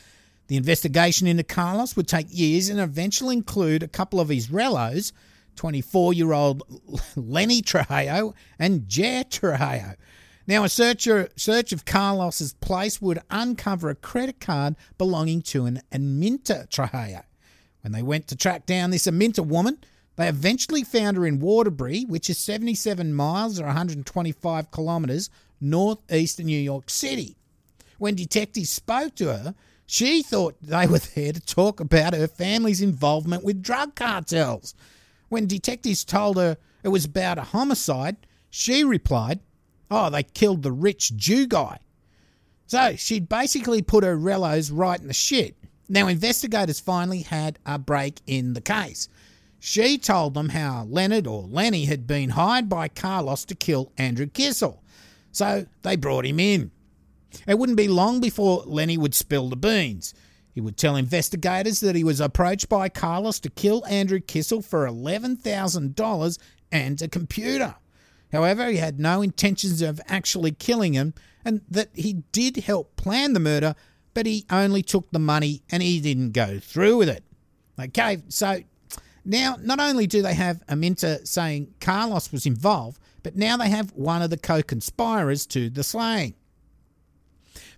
The 0.47 0.57
investigation 0.57 1.27
into 1.27 1.43
Carlos 1.43 1.95
would 1.95 2.09
take 2.09 2.29
years 2.31 2.71
and 2.71 2.81
eventually 2.81 3.37
include 3.37 3.83
a 3.83 3.89
couple 3.89 4.21
of 4.21 4.31
his 4.31 4.49
relos, 4.49 5.13
24 5.57 6.15
year 6.15 6.33
old 6.33 6.63
Lenny 7.15 7.61
Trujillo 7.61 8.35
and 8.59 8.89
Jer 8.89 9.25
Trujillo. 9.25 9.97
Now, 10.47 10.65
a 10.65 10.71
search, 10.71 11.07
uh, 11.07 11.27
search 11.37 11.75
of 11.75 11.85
Carlos's 11.85 12.55
place 12.55 13.03
would 13.03 13.21
uncover 13.29 13.91
a 13.91 13.95
credit 13.95 14.41
card 14.41 14.77
belonging 14.97 15.43
to 15.43 15.67
an 15.67 15.83
Aminta 15.93 16.71
Trujillo. 16.71 17.25
When 17.83 17.93
they 17.93 18.03
went 18.03 18.29
to 18.29 18.37
track 18.37 18.65
down 18.65 18.93
this 18.93 19.07
Aminta 19.07 19.45
woman, 19.45 19.77
they 20.17 20.29
eventually 20.29 20.85
found 20.85 21.17
her 21.17 21.27
in 21.27 21.41
Waterbury, 21.41 22.05
which 22.05 22.29
is 22.29 22.39
77 22.39 23.15
miles 23.15 23.59
or 23.59 23.65
125 23.65 24.71
kilometres 24.71 25.31
northeast 25.61 26.39
of 26.39 26.47
New 26.47 26.61
York 26.61 26.91
City. 26.91 27.37
When 27.99 28.15
detectives 28.15 28.71
spoke 28.71 29.15
to 29.17 29.29
her, 29.29 29.55
she 29.87 30.23
thought 30.23 30.57
they 30.61 30.87
were 30.87 30.99
there 30.99 31.33
to 31.33 31.41
talk 31.41 31.81
about 31.81 32.15
her 32.15 32.27
family's 32.27 32.81
involvement 32.81 33.45
with 33.45 33.63
drug 33.63 33.95
cartels. 33.95 34.75
When 35.29 35.47
detectives 35.47 36.05
told 36.05 36.37
her 36.37 36.57
it 36.83 36.89
was 36.89 37.05
about 37.05 37.39
a 37.39 37.43
homicide, 37.43 38.17
she 38.51 38.85
replied, 38.85 39.41
Oh, 39.91 40.11
they 40.11 40.23
killed 40.23 40.63
the 40.63 40.73
rich 40.73 41.17
Jew 41.17 41.47
guy. 41.47 41.79
So 42.67 42.97
she'd 42.97 43.29
basically 43.29 43.83
put 43.83 44.05
her 44.05 44.17
relos 44.17 44.71
right 44.73 44.99
in 44.99 45.09
the 45.09 45.15
shit. 45.15 45.57
Now, 45.89 46.09
investigators 46.09 46.81
finally 46.81 47.21
had 47.21 47.59
a 47.67 47.79
break 47.79 48.21
in 48.27 48.55
the 48.55 48.63
case. 48.63 49.09
She 49.65 49.97
told 49.97 50.35
them 50.35 50.49
how 50.49 50.89
Leonard 50.91 51.29
or 51.29 51.45
Lenny 51.45 51.85
had 51.85 52.05
been 52.05 52.31
hired 52.31 52.69
by 52.69 52.89
Carlos 52.89 53.45
to 53.45 53.55
kill 53.55 53.93
Andrew 53.97 54.27
Kissel. 54.27 54.83
So 55.31 55.67
they 55.83 55.95
brought 55.95 56.27
him 56.27 56.41
in. 56.41 56.73
It 57.47 57.57
wouldn't 57.57 57.77
be 57.77 57.87
long 57.87 58.19
before 58.19 58.65
Lenny 58.67 58.99
would 58.99 59.15
spill 59.15 59.49
the 59.49 59.55
beans. 59.55 60.15
He 60.53 60.61
would 60.61 60.77
tell 60.77 60.97
investigators 60.97 61.79
that 61.79 61.95
he 61.95 62.03
was 62.03 62.21
approached 62.21 62.69
by 62.69 62.89
Carlos 62.89 63.39
to 63.39 63.51
kill 63.51 63.87
Andrew 63.87 64.19
Kissel 64.19 64.63
for 64.63 64.85
$11,000 64.85 66.39
and 66.73 67.01
a 67.01 67.07
computer. 67.07 67.77
However, 68.33 68.67
he 68.67 68.79
had 68.79 68.99
no 68.99 69.23
intentions 69.23 69.81
of 69.81 70.01
actually 70.09 70.51
killing 70.51 70.95
him 70.95 71.15
and 71.45 71.61
that 71.71 71.91
he 71.95 72.25
did 72.33 72.57
help 72.57 72.97
plan 72.97 73.33
the 73.33 73.39
murder, 73.39 73.77
but 74.13 74.27
he 74.27 74.45
only 74.51 74.83
took 74.83 75.09
the 75.13 75.21
money 75.21 75.63
and 75.71 75.85
he 75.85 76.01
didn't 76.01 76.33
go 76.33 76.59
through 76.59 76.97
with 76.97 77.09
it. 77.09 77.23
Okay, 77.79 78.25
so 78.29 78.59
now, 79.25 79.57
not 79.61 79.81
only 79.81 80.07
do 80.07 80.23
they 80.23 80.35
have 80.35 80.63
a 80.69 80.75
Aminta 80.75 81.27
saying 81.27 81.75
Carlos 81.81 82.33
was 82.33 82.47
involved, 82.47 82.99
but 83.23 83.37
now 83.37 83.57
they 83.57 83.69
have 83.69 83.93
one 83.93 84.23
of 84.23 84.31
the 84.31 84.37
co 84.37 84.63
conspirators 84.63 85.47
to 85.47 85.71
the 85.71 85.85
slaying. 85.85 86.35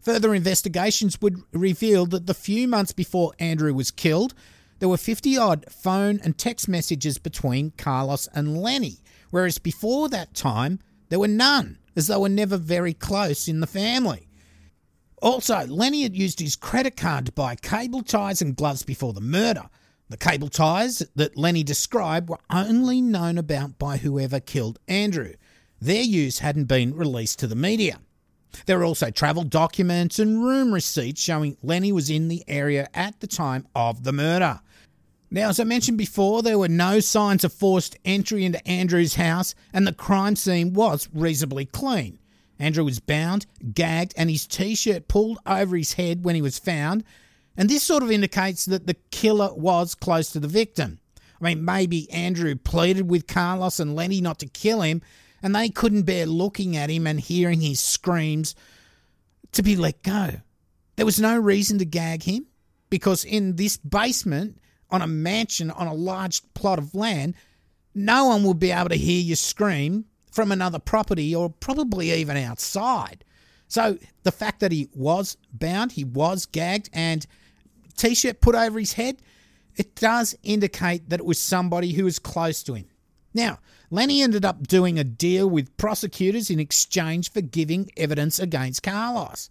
Further 0.01 0.35
investigations 0.35 1.21
would 1.21 1.43
reveal 1.53 2.07
that 2.07 2.27
the 2.27 2.35
few 2.35 2.69
months 2.69 2.93
before 2.93 3.33
Andrew 3.39 3.75
was 3.75 3.91
killed, 3.91 4.35
there 4.79 4.89
were 4.89 4.97
50 4.97 5.37
odd 5.37 5.65
phone 5.71 6.21
and 6.23 6.37
text 6.37 6.69
messages 6.69 7.19
between 7.19 7.73
Carlos 7.79 8.29
and 8.35 8.59
Lenny, 8.61 8.99
whereas 9.31 9.59
before 9.59 10.09
that 10.11 10.35
time, 10.35 10.81
there 11.09 11.19
were 11.19 11.29
none, 11.29 11.79
as 11.97 12.07
they 12.07 12.17
were 12.17 12.29
never 12.29 12.57
very 12.57 12.93
close 12.93 13.49
in 13.49 13.61
the 13.61 13.67
family. 13.67 14.29
Also, 15.23 15.67
Lenny 15.67 16.03
had 16.03 16.17
used 16.17 16.41
his 16.41 16.57
credit 16.57 16.97
card 16.97 17.27
to 17.27 17.33
buy 17.33 17.57
cable 17.57 18.03
ties 18.03 18.43
and 18.43 18.57
gloves 18.57 18.83
before 18.83 19.13
the 19.13 19.21
murder, 19.21 19.71
the 20.09 20.17
cable 20.17 20.49
ties 20.49 21.03
that 21.17 21.37
Lenny 21.37 21.63
described 21.63 22.29
were 22.29 22.39
only 22.51 23.01
known 23.01 23.39
about 23.39 23.79
by 23.79 23.97
whoever 23.97 24.41
killed 24.41 24.79
Andrew. 24.87 25.35
Their 25.81 26.03
use 26.03 26.41
hadn't 26.41 26.65
been 26.65 26.95
released 26.95 27.39
to 27.41 27.47
the 27.47 27.57
media. 27.57 27.99
There 28.67 28.79
were 28.79 28.85
also 28.85 29.11
travel 29.11 29.43
documents 29.43 30.19
and 30.19 30.45
room 30.45 30.73
receipts 30.73 31.21
showing 31.21 31.57
Lenny 31.63 31.93
was 31.93 32.11
in 32.11 32.29
the 32.29 32.45
area 32.47 32.89
at 32.95 33.21
the 33.21 33.27
time 33.27 33.67
of 33.75 34.05
the 34.05 34.13
murder. 34.13 34.61
Now, 35.31 35.49
as 35.49 35.59
I 35.59 35.65
mentioned 35.65 35.99
before, 35.99 36.43
there 36.43 36.59
were 36.59 36.69
no 36.69 37.01
signs 37.01 37.43
of 37.43 37.53
forced 37.53 37.97
entry 38.05 38.45
into 38.45 38.67
Andrew's 38.69 39.17
house, 39.17 39.55
and 39.73 39.85
the 39.85 39.93
crime 39.93 40.37
scene 40.37 40.73
was 40.75 41.09
reasonably 41.13 41.65
clean. 41.65 42.21
Andrew 42.59 42.85
was 42.85 43.01
bound, 43.01 43.47
gagged, 43.73 44.15
and 44.17 44.31
his 44.31 44.47
t 44.47 44.77
shirt 44.77 45.09
pulled 45.09 45.39
over 45.45 45.77
his 45.77 45.95
head 45.95 46.25
when 46.25 46.37
he 46.37 46.43
was 46.43 46.59
found, 46.59 47.03
and 47.57 47.69
this 47.69 47.83
sort 47.83 48.03
of 48.03 48.11
indicates 48.11 48.65
that 48.67 48.87
the 48.87 48.97
killer 49.11 49.53
was 49.55 49.95
close 49.95 50.31
to 50.31 50.41
the 50.41 50.49
victim. 50.49 50.99
I 51.41 51.45
mean, 51.45 51.65
maybe 51.65 52.11
Andrew 52.11 52.55
pleaded 52.57 53.11
with 53.11 53.27
Carlos 53.27 53.81
and 53.81 53.95
Lenny 53.95 54.21
not 54.21 54.39
to 54.41 54.47
kill 54.47 54.83
him, 54.83 55.03
and 55.43 55.55
they 55.55 55.69
couldn't 55.69 56.03
bear 56.03 56.27
looking 56.27 56.77
at 56.77 56.91
him 56.91 57.07
and 57.07 57.21
hearing 57.21 57.61
his 57.61 57.81
screams 57.81 58.55
to 59.53 59.63
be 59.63 59.77
let 59.77 60.03
go. 60.03 60.41
There 60.97 61.07
was 61.07 61.21
no 61.21 61.39
reason 61.39 61.79
to 61.79 61.85
gag 61.85 62.23
him 62.23 62.47
because 62.89 63.25
in 63.25 63.57
this 63.57 63.77
basement, 63.77 64.61
on 64.91 65.03
a 65.03 65.07
mansion, 65.07 65.71
on 65.71 65.87
a 65.87 65.95
large 65.95 66.43
plot 66.55 66.79
of 66.79 66.95
land, 66.95 67.35
no 67.95 68.27
one 68.27 68.45
would 68.45 68.59
be 68.59 68.71
able 68.71 68.89
to 68.89 68.97
hear 68.97 69.21
you 69.21 69.37
scream 69.37 70.05
from 70.31 70.51
another 70.51 70.79
property 70.79 71.35
or 71.35 71.51
probably 71.51 72.13
even 72.13 72.37
outside. 72.37 73.25
So 73.69 73.99
the 74.23 74.33
fact 74.33 74.61
that 74.61 74.73
he 74.73 74.89
was 74.95 75.37
bound, 75.53 75.93
he 75.93 76.05
was 76.05 76.47
gagged, 76.47 76.91
and 76.93 77.27
t 77.97 78.15
shirt 78.15 78.41
put 78.41 78.55
over 78.55 78.79
his 78.79 78.95
head, 78.95 79.17
it 79.77 79.95
does 79.97 80.37
indicate 80.43 81.09
that 81.09 81.21
it 81.21 81.27
was 81.27 81.39
somebody 81.39 81.93
who 81.93 82.05
was 82.05 82.19
close 82.19 82.63
to 82.63 82.75
him. 82.75 82.87
Now, 83.33 83.59
Lenny 83.91 84.23
ended 84.23 84.45
up 84.45 84.67
doing 84.67 84.99
a 84.99 85.05
deal 85.05 85.49
with 85.49 85.77
prosecutors 85.77 86.51
in 86.51 86.61
exchange 86.61 87.33
for 87.33 87.41
giving 87.41 87.91
evidence 87.97 88.39
against 88.39 88.83
Carlos. 88.83 89.51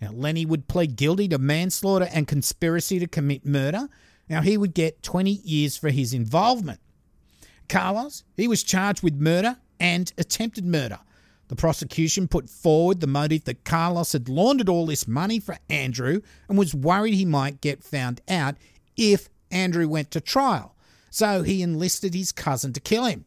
Now, 0.00 0.10
Lenny 0.12 0.46
would 0.46 0.68
plead 0.68 0.96
guilty 0.96 1.28
to 1.28 1.38
manslaughter 1.38 2.08
and 2.12 2.28
conspiracy 2.28 2.98
to 2.98 3.06
commit 3.06 3.44
murder. 3.44 3.88
Now, 4.28 4.40
he 4.42 4.56
would 4.56 4.74
get 4.74 5.02
20 5.02 5.30
years 5.30 5.76
for 5.76 5.90
his 5.90 6.14
involvement. 6.14 6.80
Carlos, 7.68 8.24
he 8.36 8.46
was 8.46 8.62
charged 8.62 9.02
with 9.02 9.14
murder 9.14 9.56
and 9.80 10.12
attempted 10.18 10.64
murder. 10.64 10.98
The 11.48 11.56
prosecution 11.56 12.28
put 12.28 12.48
forward 12.48 13.00
the 13.00 13.06
motive 13.06 13.44
that 13.44 13.64
Carlos 13.64 14.12
had 14.12 14.28
laundered 14.28 14.68
all 14.68 14.86
this 14.86 15.06
money 15.06 15.38
for 15.38 15.58
Andrew 15.68 16.20
and 16.48 16.56
was 16.56 16.74
worried 16.74 17.14
he 17.14 17.24
might 17.24 17.60
get 17.60 17.84
found 17.84 18.20
out 18.28 18.56
if 18.96 19.28
Andrew 19.50 19.88
went 19.88 20.10
to 20.12 20.20
trial, 20.20 20.74
so 21.10 21.42
he 21.42 21.62
enlisted 21.62 22.14
his 22.14 22.32
cousin 22.32 22.72
to 22.72 22.80
kill 22.80 23.04
him. 23.04 23.24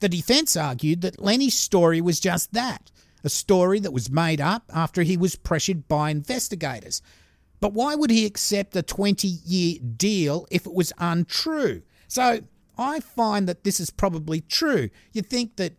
The 0.00 0.08
defence 0.08 0.56
argued 0.56 1.00
that 1.00 1.20
Lenny's 1.20 1.58
story 1.58 2.00
was 2.00 2.20
just 2.20 2.52
that 2.52 2.90
a 3.24 3.28
story 3.28 3.80
that 3.80 3.92
was 3.92 4.10
made 4.10 4.40
up 4.40 4.70
after 4.72 5.02
he 5.02 5.16
was 5.16 5.36
pressured 5.36 5.88
by 5.88 6.10
investigators. 6.10 7.02
But 7.60 7.72
why 7.72 7.94
would 7.94 8.10
he 8.10 8.24
accept 8.24 8.76
a 8.76 8.82
20 8.82 9.26
year 9.26 9.78
deal 9.96 10.46
if 10.50 10.66
it 10.66 10.72
was 10.72 10.92
untrue? 10.98 11.82
So 12.06 12.40
I 12.76 13.00
find 13.00 13.48
that 13.48 13.64
this 13.64 13.80
is 13.80 13.90
probably 13.90 14.40
true. 14.42 14.90
You'd 15.12 15.28
think 15.28 15.56
that 15.56 15.74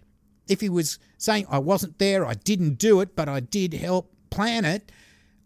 if 0.50 0.62
he 0.62 0.70
was 0.70 1.00
saying, 1.18 1.46
I 1.50 1.60
wasn't 1.60 2.00
there, 2.00 2.26
I 2.26 2.34
didn't 2.34 2.78
do 2.78 3.02
it, 3.02 3.16
but 3.16 3.30
I 3.30 3.40
did 3.40 3.74
help 3.74 4.12
plan 4.30 4.66
it, 4.66 4.92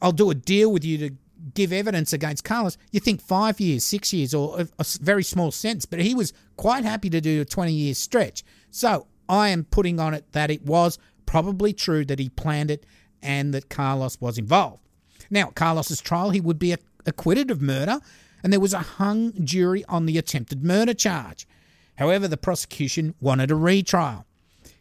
I'll 0.02 0.12
do 0.12 0.30
a 0.30 0.36
deal 0.36 0.72
with 0.72 0.84
you 0.84 0.98
to 0.98 1.16
give 1.54 1.74
evidence 1.74 2.14
against 2.14 2.44
Carlos, 2.44 2.78
you 2.92 3.00
think 3.00 3.22
five 3.22 3.60
years, 3.60 3.84
six 3.84 4.14
years, 4.14 4.34
or 4.34 4.62
a, 4.62 4.86
very 5.02 5.24
small 5.24 5.52
sentence. 5.52 5.86
But 5.86 6.00
he 6.00 6.16
was 6.16 6.34
quite 6.58 6.84
happy 6.84 7.10
to 7.10 7.22
do 7.22 7.42
a 7.42 7.46
20 7.46 7.72
year 7.72 7.94
stretch. 7.94 8.44
So 8.72 9.08
I 9.28 9.50
am 9.50 9.66
putting 9.66 10.00
on 10.00 10.14
it 10.14 10.32
that 10.32 10.50
it 10.50 10.66
was 10.66 10.98
probably 11.26 11.74
true 11.74 12.06
that 12.06 12.20
he 12.20 12.30
planned 12.30 12.72
it 12.72 12.86
and 13.22 13.54
that 13.54 13.70
Carlos 13.70 14.20
was 14.20 14.38
involved. 14.38 14.84
Now, 15.30 15.48
at 15.48 15.56
Carlos's 15.56 16.02
trial, 16.02 16.30
he 16.30 16.42
would 16.42 16.60
be 16.60 16.76
acquitted 17.06 17.50
of 17.50 17.62
murder, 17.62 18.00
and 18.44 18.52
there 18.52 18.60
was 18.60 18.74
a 18.74 18.80
hung 18.80 19.34
jury 19.46 19.84
on 19.86 20.06
the 20.06 20.18
attempted 20.18 20.64
murder 20.64 20.94
charge. 20.94 21.48
However, 21.96 22.28
the 22.28 22.38
prosecution 22.38 23.16
wanted 23.22 23.52
a 23.52 23.56
retrial. 23.56 24.26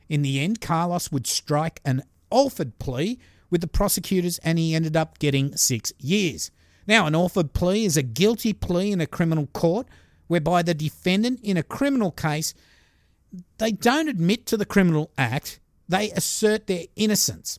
In 0.09 0.23
the 0.23 0.41
end, 0.41 0.61
Carlos 0.61 1.11
would 1.11 1.27
strike 1.27 1.81
an 1.85 2.03
Alford 2.31 2.79
plea 2.79 3.19
with 3.51 3.61
the 3.61 3.69
prosecutors 3.69 4.39
and 4.39 4.59
he 4.59 4.75
ended 4.75 4.97
up 4.97 5.19
getting 5.19 5.57
six 5.57 5.93
years. 5.99 6.51
Now, 6.87 7.07
an 7.07 7.15
Alford 7.15 7.53
plea 7.53 7.85
is 7.85 7.97
a 7.97 8.03
guilty 8.03 8.53
plea 8.53 8.93
in 8.93 9.01
a 9.01 9.07
criminal 9.07 9.47
court 9.49 9.87
whereby 10.27 10.63
the 10.63 10.75
defendant 10.75 11.41
in 11.43 11.57
a 11.57 11.63
criminal 11.63 12.11
case 12.11 12.55
they 13.59 13.73
don't 13.73 14.09
admit 14.09 14.47
to 14.47 14.57
the 14.57 14.67
criminal 14.67 15.11
act, 15.17 15.61
they 15.89 16.11
assert 16.11 16.67
their 16.67 16.85
innocence. 16.97 17.59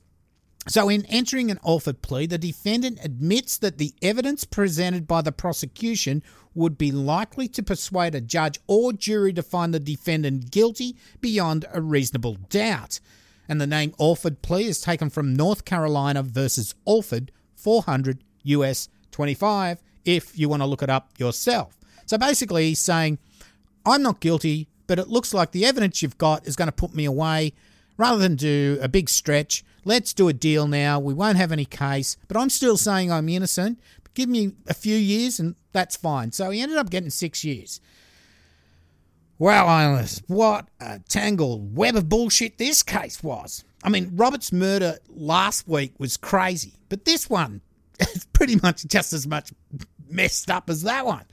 So, 0.67 0.87
in 0.87 1.05
entering 1.07 1.51
an 1.51 1.59
Alford 1.65 2.01
plea, 2.01 2.25
the 2.25 2.37
defendant 2.37 2.99
admits 3.03 3.57
that 3.57 3.77
the 3.77 3.93
evidence 4.01 4.45
presented 4.45 5.07
by 5.07 5.21
the 5.21 5.31
prosecution 5.31 6.23
would 6.55 6.77
be 6.77 6.91
likely 6.91 7.47
to 7.47 7.63
persuade 7.63 8.15
a 8.15 8.21
judge 8.21 8.59
or 8.67 8.93
jury 8.93 9.33
to 9.33 9.43
find 9.43 9.73
the 9.73 9.79
defendant 9.79 10.51
guilty 10.51 10.95
beyond 11.21 11.65
a 11.73 11.81
reasonable 11.81 12.35
doubt. 12.49 12.99
And 13.47 13.59
the 13.59 13.67
name 13.67 13.93
Alford 13.99 14.41
plea 14.41 14.65
is 14.65 14.81
taken 14.81 15.09
from 15.09 15.35
North 15.35 15.65
Carolina 15.65 16.23
versus 16.23 16.75
Alford 16.87 17.31
400 17.55 18.23
US 18.43 18.89
25 19.11 19.81
if 20.05 20.37
you 20.37 20.49
want 20.49 20.61
to 20.61 20.65
look 20.65 20.83
it 20.83 20.89
up 20.89 21.09
yourself. 21.17 21.77
So 22.05 22.17
basically, 22.17 22.67
he's 22.67 22.79
saying, 22.79 23.19
I'm 23.85 24.01
not 24.01 24.19
guilty, 24.19 24.67
but 24.87 24.99
it 24.99 25.07
looks 25.07 25.33
like 25.33 25.51
the 25.51 25.65
evidence 25.65 26.01
you've 26.01 26.17
got 26.17 26.45
is 26.47 26.55
going 26.55 26.67
to 26.67 26.73
put 26.73 26.93
me 26.93 27.05
away. 27.05 27.53
Rather 27.95 28.17
than 28.17 28.35
do 28.35 28.79
a 28.81 28.87
big 28.87 29.07
stretch, 29.07 29.63
let's 29.85 30.13
do 30.13 30.27
a 30.27 30.33
deal 30.33 30.67
now. 30.67 30.99
We 30.99 31.13
won't 31.13 31.37
have 31.37 31.51
any 31.51 31.65
case, 31.65 32.17
but 32.27 32.37
I'm 32.37 32.49
still 32.49 32.75
saying 32.75 33.11
I'm 33.11 33.29
innocent. 33.29 33.79
Give 34.13 34.29
me 34.29 34.53
a 34.67 34.73
few 34.73 34.95
years 34.95 35.39
and 35.39 35.55
that's 35.71 35.95
fine. 35.95 36.31
So 36.31 36.49
he 36.49 36.61
ended 36.61 36.77
up 36.77 36.89
getting 36.89 37.09
six 37.09 37.43
years. 37.43 37.81
Wow, 39.39 39.65
Islanders, 39.65 40.21
what 40.27 40.67
a 40.79 40.99
tangled 41.09 41.75
web 41.75 41.95
of 41.95 42.07
bullshit 42.07 42.57
this 42.57 42.83
case 42.83 43.23
was. 43.23 43.65
I 43.83 43.89
mean, 43.89 44.11
Robert's 44.13 44.53
murder 44.53 44.97
last 45.09 45.67
week 45.67 45.93
was 45.99 46.15
crazy, 46.15 46.75
but 46.87 47.03
this 47.03 47.29
one 47.29 47.61
is 47.99 48.25
pretty 48.31 48.57
much 48.61 48.85
just 48.85 49.11
as 49.11 49.27
much 49.27 49.51
messed 50.09 50.49
up 50.49 50.69
as 50.69 50.83
that 50.83 51.05
one. 51.05 51.25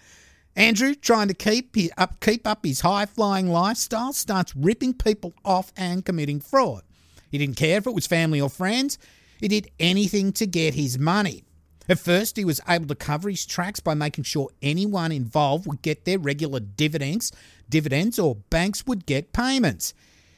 Andrew, 0.56 0.94
trying 0.94 1.28
to 1.28 1.34
keep 1.34 1.76
up, 1.96 2.18
keep 2.20 2.46
up 2.46 2.64
his 2.64 2.80
high 2.80 3.06
flying 3.06 3.48
lifestyle, 3.48 4.12
starts 4.12 4.56
ripping 4.56 4.94
people 4.94 5.32
off 5.44 5.72
and 5.76 6.04
committing 6.04 6.40
fraud. 6.40 6.82
He 7.30 7.38
didn't 7.38 7.56
care 7.56 7.78
if 7.78 7.86
it 7.86 7.94
was 7.94 8.06
family 8.06 8.40
or 8.40 8.50
friends, 8.50 8.98
he 9.38 9.48
did 9.48 9.70
anything 9.78 10.32
to 10.34 10.46
get 10.46 10.74
his 10.74 10.98
money. 10.98 11.44
At 11.90 11.98
first, 11.98 12.36
he 12.36 12.44
was 12.44 12.60
able 12.68 12.86
to 12.86 12.94
cover 12.94 13.28
his 13.28 13.44
tracks 13.44 13.80
by 13.80 13.94
making 13.94 14.22
sure 14.22 14.50
anyone 14.62 15.10
involved 15.10 15.66
would 15.66 15.82
get 15.82 16.04
their 16.04 16.20
regular 16.20 16.60
dividends, 16.60 17.32
dividends 17.68 18.16
or 18.16 18.36
banks 18.48 18.86
would 18.86 19.06
get 19.06 19.32
payments. 19.32 19.92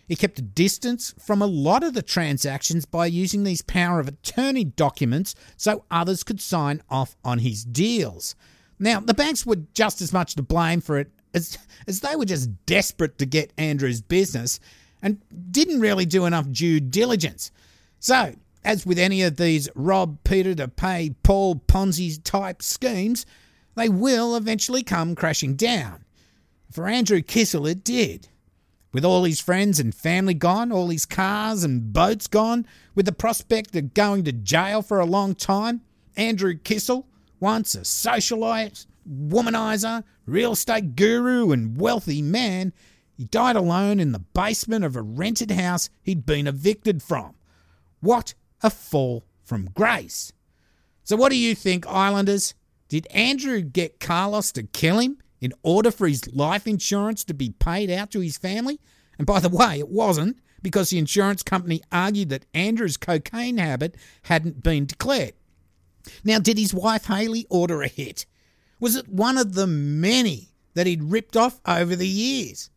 He 0.09 0.17
kept 0.17 0.39
a 0.39 0.43
distance 0.43 1.15
from 1.19 1.43
a 1.43 1.47
lot 1.47 1.83
of 1.83 1.93
the 1.93 2.01
transactions 2.01 2.87
by 2.87 3.05
using 3.05 3.45
these 3.45 3.61
power 3.61 4.01
of 4.01 4.09
attorney 4.09 4.65
documents 4.65 5.35
so 5.59 5.85
others 5.91 6.23
could 6.23 6.41
sign 6.41 6.83
off 6.89 7.17
on 7.23 7.41
his 7.41 7.67
deals. 7.67 8.35
Now, 8.79 9.01
the 9.01 9.13
banks 9.13 9.45
were 9.45 9.59
just 9.75 10.01
as 10.01 10.11
much 10.11 10.35
to 10.37 10.43
blame 10.43 10.81
for 10.81 10.99
it 10.99 11.11
as, 11.35 11.59
as 11.87 12.01
they 12.01 12.17
were 12.17 12.25
just 12.25 12.65
desperate 12.65 13.19
to 13.19 13.27
get 13.27 13.53
Andrew's 13.59 14.01
business 14.01 14.59
and 15.03 15.21
didn't 15.51 15.81
really 15.81 16.07
do 16.07 16.25
enough 16.25 16.51
due 16.51 16.81
diligence. 16.81 17.51
So, 18.01 18.37
as 18.65 18.87
with 18.87 18.99
any 18.99 19.23
of 19.23 19.37
these 19.37 19.69
rob 19.75 20.19
Peter 20.25 20.55
to 20.55 20.69
pay 20.69 21.15
Paul 21.23 21.57
Ponzi 21.57 22.23
type 22.23 22.63
schemes, 22.63 23.27
they 23.75 23.89
will 23.89 24.37
eventually 24.37 24.83
come 24.83 25.15
crashing 25.15 25.55
down. 25.55 26.05
For 26.71 26.89
Andrew 26.89 27.23
Kissel, 27.23 27.67
it 27.67 27.85
did. 27.85 28.29
With 28.93 29.05
all 29.05 29.25
his 29.25 29.41
friends 29.41 29.81
and 29.81 29.95
family 29.95 30.35
gone, 30.35 30.71
all 30.71 30.89
his 30.89 31.07
cars 31.07 31.65
and 31.65 31.93
boats 31.93 32.27
gone, 32.27 32.67
with 32.95 33.07
the 33.07 33.13
prospect 33.13 33.75
of 33.75 33.95
going 33.95 34.25
to 34.25 34.33
jail 34.33 34.83
for 34.83 35.01
a 35.01 35.07
long 35.07 35.35
time, 35.35 35.81
Andrew 36.17 36.55
Kissel, 36.55 37.07
once 37.41 37.75
a 37.75 37.81
socialite, 37.81 38.87
womanizer, 39.11 40.05
real 40.27 40.53
estate 40.53 40.95
guru, 40.95 41.53
and 41.53 41.81
wealthy 41.81 42.23
man, 42.23 42.73
he 43.17 43.25
died 43.25 43.57
alone 43.57 43.99
in 43.99 44.13
the 44.13 44.19
basement 44.19 44.85
of 44.85 44.95
a 44.95 45.03
rented 45.03 45.51
house 45.51 45.91
he'd 46.03 46.27
been 46.27 46.47
evicted 46.47 47.03
from. 47.03 47.35
What 48.01 48.35
a 48.63 48.71
fall 48.71 49.25
from 49.43 49.71
grace. 49.75 50.33
So, 51.05 51.17
what 51.17 51.31
do 51.31 51.39
you 51.39 51.55
think, 51.55 51.87
Islanders? 51.87 52.55
Did 52.89 53.07
Andrew 53.11 53.63
get 53.63 54.01
Carlos 54.01 54.53
to 54.53 54.65
kill 54.65 54.99
him 54.99 55.19
in 55.41 55.53
order 55.63 55.91
for 55.91 56.07
his 56.07 56.33
life 56.33 56.67
insurance 56.67 57.25
to 57.25 57.35
be 57.35 57.51
paid 57.51 57.91
out 57.91 58.11
to 58.13 58.21
his 58.21 58.37
family? 58.37 58.81
And 59.19 59.27
by 59.27 59.41
the 59.41 59.49
way, 59.49 59.79
it 59.79 59.89
wasn't 59.89 60.39
because 60.63 60.91
the 60.91 60.99
insurance 60.99 61.43
company 61.43 61.83
argued 61.91 62.29
that 62.29 62.47
Andrew's 62.55 62.97
cocaine 62.97 63.59
habit 63.59 63.97
hadn't 64.25 64.63
been 64.63 64.87
declared. 64.87 65.35
Now, 66.25 66.39
did 66.39 66.59
his 66.59 66.75
wife 66.75 67.07
Haley 67.07 67.47
order 67.51 67.83
a 67.83 67.89
hit? 67.89 68.27
Was 68.79 68.97
it 68.97 69.09
one 69.09 69.39
of 69.39 69.55
the 69.55 69.67
many 69.67 70.49
that 70.75 70.87
he'd 70.87 71.05
ripped 71.05 71.37
off 71.37 71.61
over 71.67 71.95
the 71.97 72.09
years? 72.09 72.71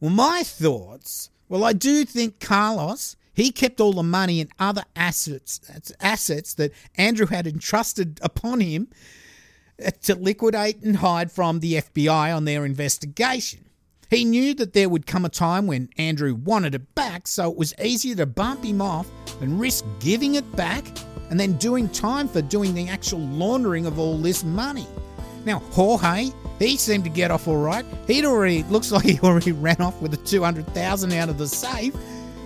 Well, 0.00 0.10
my 0.10 0.42
thoughts, 0.44 1.30
well, 1.48 1.64
I 1.64 1.72
do 1.72 2.04
think 2.04 2.40
Carlos 2.40 3.16
he 3.40 3.50
kept 3.50 3.80
all 3.80 3.92
the 3.92 4.02
money 4.02 4.40
and 4.40 4.50
other 4.58 4.84
assets 4.94 5.60
assets 6.00 6.54
that 6.54 6.72
Andrew 6.96 7.26
had 7.26 7.46
entrusted 7.46 8.20
upon 8.22 8.60
him 8.60 8.88
to 10.02 10.14
liquidate 10.14 10.82
and 10.82 10.96
hide 10.96 11.32
from 11.32 11.60
the 11.60 11.74
FBI 11.74 12.36
on 12.36 12.44
their 12.44 12.66
investigation. 12.66 13.64
He 14.10 14.24
knew 14.24 14.54
that 14.54 14.72
there 14.72 14.88
would 14.88 15.06
come 15.06 15.24
a 15.24 15.28
time 15.28 15.66
when 15.66 15.88
Andrew 15.96 16.34
wanted 16.34 16.74
it 16.74 16.94
back, 16.94 17.28
so 17.28 17.50
it 17.50 17.56
was 17.56 17.72
easier 17.82 18.16
to 18.16 18.26
bump 18.26 18.64
him 18.64 18.82
off 18.82 19.08
than 19.38 19.58
risk 19.58 19.84
giving 20.00 20.34
it 20.34 20.56
back 20.56 20.84
and 21.30 21.38
then 21.38 21.52
doing 21.54 21.88
time 21.88 22.28
for 22.28 22.42
doing 22.42 22.74
the 22.74 22.88
actual 22.88 23.20
laundering 23.20 23.86
of 23.86 23.98
all 23.98 24.18
this 24.18 24.42
money. 24.42 24.86
Now, 25.46 25.60
Jorge, 25.70 26.30
he 26.58 26.76
seemed 26.76 27.04
to 27.04 27.10
get 27.10 27.30
off 27.30 27.48
all 27.48 27.56
right. 27.56 27.86
He'd 28.06 28.26
already, 28.26 28.64
looks 28.64 28.90
like 28.92 29.04
he 29.04 29.18
already 29.20 29.52
ran 29.66 29.80
off 29.80 30.02
with 30.02 30.10
the 30.10 30.18
200,000 30.18 31.12
out 31.12 31.28
of 31.28 31.38
the 31.38 31.48
safe 31.48 31.94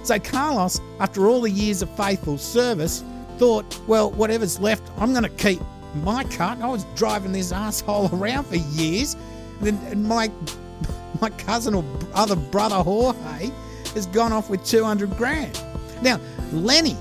so 0.05 0.19
Carlos, 0.19 0.81
after 1.01 1.27
all 1.27 1.40
the 1.40 1.51
years 1.51 1.83
of 1.83 1.88
faithful 1.97 2.38
service, 2.38 3.03
thought, 3.38 3.81
well, 3.87 4.11
whatever's 4.11 4.61
left, 4.61 4.83
I'm 4.99 5.12
going 5.12 5.25
to 5.25 5.29
keep 5.31 5.61
my 5.97 6.25
cut. 6.25 6.61
I 6.61 6.67
was 6.69 6.85
driving 6.95 7.33
this 7.33 7.53
asshole 7.53 8.11
around 8.12 8.45
for 8.45 8.57
years, 8.57 9.17
and 9.61 10.05
my 10.05 10.31
my 11.21 11.31
cousin 11.31 11.75
or 11.75 11.85
other 12.14 12.37
brother 12.37 12.77
Jorge 12.77 13.51
has 13.95 14.07
gone 14.07 14.33
off 14.33 14.51
with 14.51 14.64
200 14.67 15.17
grand. 15.17 15.62
Now, 16.03 16.21
Lenny, 16.53 16.97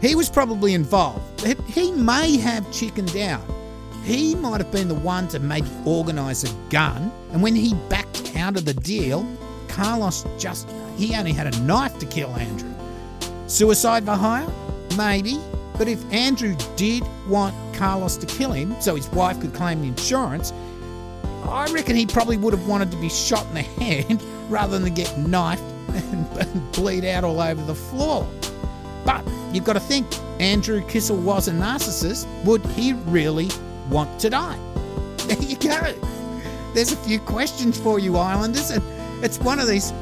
he 0.00 0.14
was 0.14 0.30
probably 0.30 0.74
involved. 0.74 1.46
He 1.68 1.92
may 1.92 2.38
have 2.38 2.70
chickened 2.72 3.16
out. 3.16 3.44
He 4.02 4.34
might 4.34 4.60
have 4.60 4.72
been 4.72 4.88
the 4.88 4.94
one 4.94 5.28
to 5.28 5.38
maybe 5.38 5.68
organise 5.84 6.44
a 6.44 6.54
gun, 6.70 7.12
and 7.32 7.42
when 7.42 7.54
he 7.54 7.74
backed 7.90 8.34
out 8.36 8.56
of 8.56 8.64
the 8.64 8.74
deal, 8.74 9.26
Carlos 9.68 10.24
just 10.38 10.68
he 11.00 11.14
only 11.16 11.32
had 11.32 11.52
a 11.52 11.60
knife 11.60 11.98
to 11.98 12.06
kill 12.06 12.34
Andrew. 12.36 12.72
Suicide 13.46 14.04
for 14.04 14.12
hire? 14.12 14.46
Maybe. 14.98 15.40
But 15.78 15.88
if 15.88 16.04
Andrew 16.12 16.54
did 16.76 17.02
want 17.26 17.54
Carlos 17.74 18.18
to 18.18 18.26
kill 18.26 18.52
him 18.52 18.78
so 18.82 18.94
his 18.96 19.08
wife 19.08 19.40
could 19.40 19.54
claim 19.54 19.80
the 19.80 19.88
insurance, 19.88 20.52
I 21.44 21.66
reckon 21.72 21.96
he 21.96 22.04
probably 22.04 22.36
would 22.36 22.52
have 22.52 22.68
wanted 22.68 22.90
to 22.90 22.98
be 22.98 23.08
shot 23.08 23.46
in 23.46 23.54
the 23.54 23.62
head 23.82 24.22
rather 24.50 24.78
than 24.78 24.92
get 24.92 25.16
knifed 25.18 25.62
and 25.88 26.72
bleed 26.72 27.06
out 27.06 27.24
all 27.24 27.40
over 27.40 27.64
the 27.64 27.74
floor. 27.74 28.28
But 29.06 29.24
you've 29.52 29.64
got 29.64 29.72
to 29.72 29.80
think 29.80 30.06
Andrew 30.38 30.86
Kissel 30.86 31.16
was 31.16 31.48
a 31.48 31.52
narcissist. 31.52 32.26
Would 32.44 32.64
he 32.66 32.92
really 32.92 33.48
want 33.88 34.20
to 34.20 34.28
die? 34.28 34.58
There 35.28 35.42
you 35.42 35.56
go. 35.56 35.94
There's 36.74 36.92
a 36.92 36.96
few 36.96 37.18
questions 37.20 37.80
for 37.80 37.98
you, 37.98 38.18
Islanders, 38.18 38.70
and 38.70 38.84
it's 39.24 39.38
one 39.38 39.58
of 39.58 39.66
these 39.66 39.92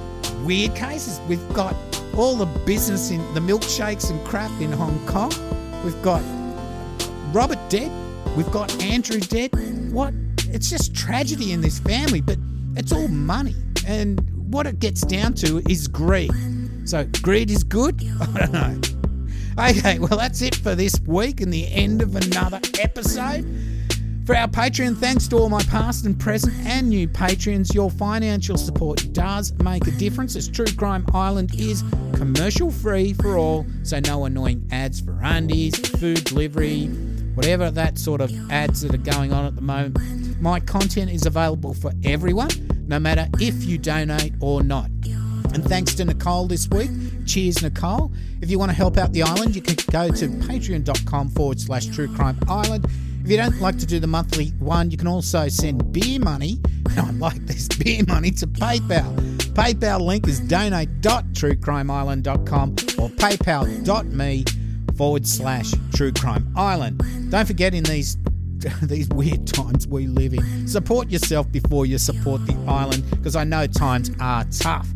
weird 0.44 0.74
cases. 0.74 1.20
We've 1.28 1.52
got 1.54 1.74
all 2.16 2.34
the 2.36 2.46
business 2.64 3.10
in 3.10 3.18
the 3.34 3.40
milkshakes 3.40 4.10
and 4.10 4.24
crap 4.26 4.50
in 4.60 4.72
Hong 4.72 5.04
Kong. 5.06 5.32
We've 5.84 6.00
got 6.02 6.22
Robert 7.32 7.58
dead. 7.68 7.90
We've 8.36 8.50
got 8.50 8.82
Andrew 8.82 9.20
dead. 9.20 9.50
What? 9.92 10.14
It's 10.48 10.70
just 10.70 10.94
tragedy 10.94 11.52
in 11.52 11.60
this 11.60 11.78
family, 11.78 12.20
but 12.20 12.38
it's 12.76 12.92
all 12.92 13.08
money. 13.08 13.54
And 13.86 14.20
what 14.52 14.66
it 14.66 14.78
gets 14.78 15.02
down 15.02 15.34
to 15.34 15.62
is 15.68 15.88
greed. 15.88 16.30
So, 16.84 17.06
greed 17.22 17.50
is 17.50 17.64
good? 17.64 18.02
I 18.20 18.38
don't 18.38 18.52
know. 18.52 18.80
Okay, 19.58 19.98
well, 19.98 20.16
that's 20.16 20.40
it 20.40 20.54
for 20.54 20.74
this 20.74 21.00
week 21.06 21.40
and 21.40 21.52
the 21.52 21.66
end 21.72 22.00
of 22.00 22.14
another 22.14 22.60
episode. 22.80 23.44
For 24.28 24.36
our 24.36 24.46
Patreon, 24.46 24.98
thanks 24.98 25.26
to 25.28 25.38
all 25.38 25.48
my 25.48 25.62
past 25.62 26.04
and 26.04 26.20
present 26.20 26.52
and 26.66 26.90
new 26.90 27.08
Patreons, 27.08 27.72
your 27.72 27.90
financial 27.90 28.58
support 28.58 29.10
does 29.14 29.54
make 29.60 29.86
a 29.86 29.90
difference 29.92 30.36
as 30.36 30.46
True 30.50 30.66
Crime 30.76 31.06
Island 31.14 31.54
is 31.54 31.82
commercial 32.12 32.70
free 32.70 33.14
for 33.14 33.38
all, 33.38 33.64
so 33.84 34.00
no 34.00 34.26
annoying 34.26 34.68
ads 34.70 35.00
for 35.00 35.18
undies, 35.22 35.78
food 35.98 36.24
delivery, 36.24 36.88
whatever 37.36 37.70
that 37.70 37.98
sort 37.98 38.20
of 38.20 38.30
ads 38.50 38.82
that 38.82 38.92
are 38.92 38.98
going 38.98 39.32
on 39.32 39.46
at 39.46 39.56
the 39.56 39.62
moment. 39.62 40.38
My 40.42 40.60
content 40.60 41.10
is 41.10 41.24
available 41.24 41.72
for 41.72 41.92
everyone, 42.04 42.50
no 42.86 42.98
matter 42.98 43.28
if 43.40 43.64
you 43.64 43.78
donate 43.78 44.34
or 44.42 44.62
not. 44.62 44.90
And 45.54 45.64
thanks 45.64 45.94
to 45.94 46.04
Nicole 46.04 46.48
this 46.48 46.68
week. 46.68 46.90
Cheers, 47.24 47.62
Nicole. 47.62 48.12
If 48.42 48.50
you 48.50 48.58
want 48.58 48.72
to 48.72 48.76
help 48.76 48.98
out 48.98 49.14
the 49.14 49.22
island, 49.22 49.56
you 49.56 49.62
can 49.62 49.76
go 49.90 50.10
to 50.10 50.28
patreon.com 50.28 51.30
forward 51.30 51.58
slash 51.58 51.86
true 51.86 52.14
crime 52.14 52.38
island 52.46 52.86
if 53.28 53.32
you 53.32 53.36
don't 53.36 53.60
like 53.60 53.76
to 53.76 53.84
do 53.84 54.00
the 54.00 54.06
monthly 54.06 54.54
one, 54.58 54.90
you 54.90 54.96
can 54.96 55.06
also 55.06 55.48
send 55.48 55.92
beer 55.92 56.18
money. 56.18 56.58
I 56.96 57.10
like 57.10 57.44
this 57.44 57.68
beer 57.68 58.02
money 58.08 58.30
to 58.30 58.46
PayPal. 58.46 59.14
PayPal 59.52 60.00
link 60.00 60.26
is 60.26 60.40
donate.truecrimeisland.com 60.40 62.70
or 62.70 63.10
paypal.me 63.10 64.44
forward 64.96 65.26
slash 65.26 65.72
true 65.94 66.10
crime 66.10 66.50
island. 66.56 67.02
Don't 67.30 67.46
forget 67.46 67.74
in 67.74 67.84
these 67.84 68.16
these 68.82 69.10
weird 69.10 69.46
times 69.46 69.86
we 69.86 70.06
live 70.06 70.32
in, 70.32 70.66
support 70.66 71.10
yourself 71.10 71.52
before 71.52 71.84
you 71.84 71.98
support 71.98 72.46
the 72.46 72.56
island 72.66 73.04
because 73.10 73.36
I 73.36 73.44
know 73.44 73.66
times 73.66 74.10
are 74.20 74.44
tough. 74.44 74.88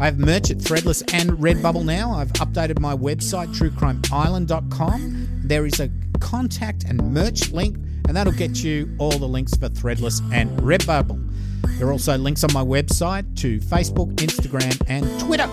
I 0.00 0.06
have 0.06 0.18
merch 0.18 0.50
at 0.50 0.58
Threadless 0.58 1.04
and 1.14 1.30
Redbubble 1.38 1.84
now. 1.84 2.12
I've 2.12 2.32
updated 2.34 2.80
my 2.80 2.96
website, 2.96 3.54
truecrimeisland.com. 3.54 5.42
There 5.44 5.66
is 5.66 5.78
a 5.78 5.88
contact 6.18 6.82
and 6.84 7.14
merch 7.14 7.52
link, 7.52 7.76
and 8.08 8.16
that'll 8.16 8.32
get 8.32 8.64
you 8.64 8.92
all 8.98 9.16
the 9.16 9.28
links 9.28 9.54
for 9.54 9.68
Threadless 9.68 10.20
and 10.32 10.50
Redbubble. 10.58 11.30
There 11.78 11.86
are 11.86 11.92
also 11.92 12.18
links 12.18 12.42
on 12.42 12.52
my 12.52 12.64
website 12.64 13.36
to 13.40 13.60
Facebook, 13.60 14.12
Instagram, 14.16 14.82
and 14.88 15.08
Twitter. 15.20 15.48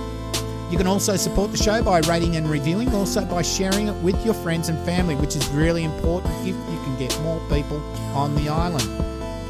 You 0.72 0.78
can 0.78 0.88
also 0.88 1.18
support 1.18 1.52
the 1.52 1.58
show 1.58 1.84
by 1.84 2.00
rating 2.02 2.36
and 2.36 2.50
reviewing, 2.50 2.90
also 2.96 3.24
by 3.26 3.44
sharing 3.44 3.90
it 3.90 3.96
with 4.02 4.26
your 4.26 4.34
friends 4.34 4.70
and 4.70 4.80
family, 4.86 5.14
which 5.16 5.36
is 5.36 5.48
really 5.50 5.84
important 5.84 6.34
if 6.42 6.48
you 6.48 6.80
can 6.84 6.98
get 6.98 7.16
more 7.22 7.40
people 7.48 7.78
on 8.16 8.34
the 8.36 8.50
island. 8.50 8.90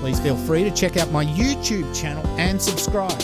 Please 0.02 0.20
feel 0.20 0.36
free 0.36 0.66
to 0.66 0.72
check 0.72 0.98
out 0.98 1.12
my 1.12 1.24
YouTube 1.24 1.96
channel 1.96 2.26
and 2.38 2.62
subscribe. 2.62 3.22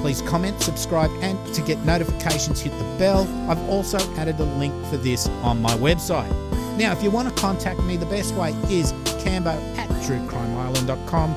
Please 0.00 0.22
comment, 0.22 0.60
subscribe, 0.62 1.10
and 1.20 1.38
to 1.54 1.62
get 1.62 1.78
notifications, 1.84 2.60
hit 2.60 2.76
the 2.78 2.98
bell. 2.98 3.26
I've 3.50 3.62
also 3.68 3.98
added 4.16 4.38
a 4.40 4.44
link 4.44 4.74
for 4.86 4.96
this 4.96 5.28
on 5.42 5.60
my 5.60 5.72
website. 5.72 6.30
Now, 6.76 6.92
if 6.92 7.02
you 7.02 7.10
want 7.10 7.28
to 7.28 7.34
contact 7.34 7.80
me, 7.82 7.96
the 7.96 8.06
best 8.06 8.34
way 8.34 8.50
is 8.70 8.92
cambo 9.24 9.56
at 9.78 9.88
truecrimeisland.com. 9.88 11.34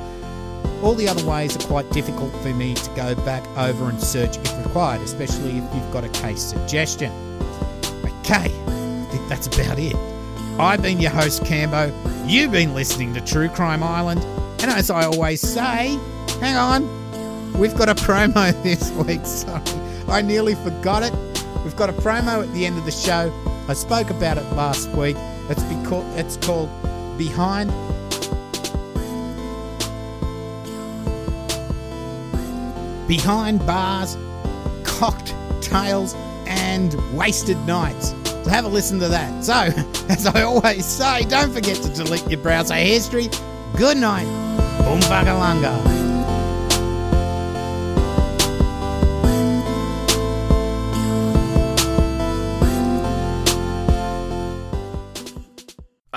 All 0.83 0.93
the 0.95 1.07
other 1.07 1.25
ways 1.25 1.55
are 1.55 1.67
quite 1.67 1.89
difficult 1.91 2.33
for 2.41 2.53
me 2.53 2.73
to 2.73 2.89
go 2.91 3.15
back 3.25 3.45
over 3.57 3.89
and 3.89 4.01
search 4.01 4.37
if 4.37 4.65
required, 4.65 5.01
especially 5.01 5.57
if 5.57 5.75
you've 5.75 5.91
got 5.91 6.03
a 6.03 6.09
case 6.09 6.41
suggestion. 6.41 7.11
Okay, 8.03 8.45
I 8.45 9.07
think 9.11 9.27
that's 9.27 9.47
about 9.47 9.79
it. 9.79 9.95
I've 10.59 10.81
been 10.81 10.99
your 10.99 11.11
host, 11.11 11.43
Cambo. 11.43 11.91
You've 12.29 12.51
been 12.51 12.73
listening 12.73 13.13
to 13.13 13.21
True 13.21 13.49
Crime 13.49 13.81
Island. 13.81 14.21
And 14.61 14.69
as 14.69 14.89
I 14.89 15.05
always 15.05 15.41
say, 15.41 15.97
hang 16.39 16.57
on, 16.57 16.98
we've 17.59 17.75
got 17.75 17.89
a 17.89 17.95
promo 17.95 18.51
this 18.63 18.89
week. 18.91 19.25
Sorry, 19.25 19.61
I 20.07 20.21
nearly 20.21 20.55
forgot 20.55 21.03
it. 21.03 21.13
We've 21.63 21.75
got 21.75 21.89
a 21.89 21.93
promo 21.93 22.43
at 22.43 22.53
the 22.53 22.65
end 22.65 22.77
of 22.77 22.85
the 22.85 22.91
show. 22.91 23.31
I 23.67 23.73
spoke 23.73 24.09
about 24.09 24.37
it 24.37 24.45
last 24.53 24.89
week. 24.91 25.17
It's, 25.49 25.61
because, 25.63 26.17
it's 26.17 26.37
called 26.37 26.69
Behind 27.17 27.69
Behind 33.07 33.65
Bars, 33.65 34.17
Cocktails, 34.83 36.13
and 36.45 36.95
Wasted 37.17 37.57
Nights. 37.65 38.13
So 38.23 38.49
have 38.49 38.65
a 38.65 38.67
listen 38.67 38.99
to 38.99 39.07
that. 39.09 39.43
So, 39.43 39.53
as 40.09 40.27
I 40.27 40.43
always 40.43 40.85
say, 40.85 41.23
don't 41.25 41.51
forget 41.51 41.77
to 41.77 41.89
delete 41.89 42.27
your 42.29 42.39
browser 42.39 42.75
history. 42.75 43.27
Good 43.75 43.97
night. 43.97 44.25
Boom 44.83 44.99
bagalanga. 45.01 45.98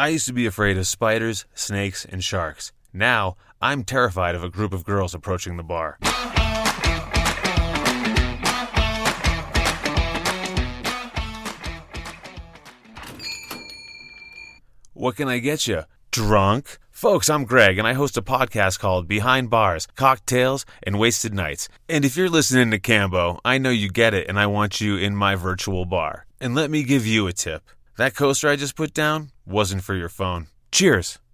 I 0.02 0.08
used 0.08 0.26
to 0.26 0.32
be 0.32 0.46
afraid 0.46 0.76
of 0.78 0.88
spiders, 0.88 1.46
snakes, 1.54 2.04
and 2.04 2.24
sharks. 2.24 2.72
Now, 2.92 3.36
I'm 3.60 3.84
terrified 3.84 4.34
of 4.34 4.42
a 4.42 4.48
group 4.48 4.72
of 4.72 4.84
girls 4.84 5.14
approaching 5.14 5.56
the 5.56 5.62
bar. 5.62 5.96
What 14.92 15.14
can 15.14 15.28
I 15.28 15.38
get 15.38 15.68
you? 15.68 15.82
Drunk? 16.10 16.78
Folks, 16.90 17.30
I'm 17.30 17.44
Greg, 17.44 17.78
and 17.78 17.86
I 17.86 17.92
host 17.92 18.16
a 18.16 18.22
podcast 18.22 18.80
called 18.80 19.06
Behind 19.06 19.50
Bars, 19.50 19.86
Cocktails, 19.94 20.66
and 20.82 20.98
Wasted 20.98 21.32
Nights. 21.32 21.68
And 21.88 22.04
if 22.04 22.16
you're 22.16 22.28
listening 22.28 22.72
to 22.72 22.80
Cambo, 22.80 23.38
I 23.44 23.58
know 23.58 23.70
you 23.70 23.88
get 23.88 24.14
it, 24.14 24.28
and 24.28 24.36
I 24.36 24.46
want 24.48 24.80
you 24.80 24.96
in 24.96 25.14
my 25.14 25.36
virtual 25.36 25.84
bar. 25.84 26.26
And 26.40 26.56
let 26.56 26.72
me 26.72 26.82
give 26.82 27.06
you 27.06 27.28
a 27.28 27.32
tip 27.32 27.62
that 28.02 28.16
coaster 28.16 28.48
I 28.48 28.56
just 28.56 28.74
put 28.74 28.92
down 28.92 29.30
wasn't 29.46 29.84
for 29.84 29.94
your 29.94 30.08
phone. 30.08 30.48
Cheers! 30.72 31.22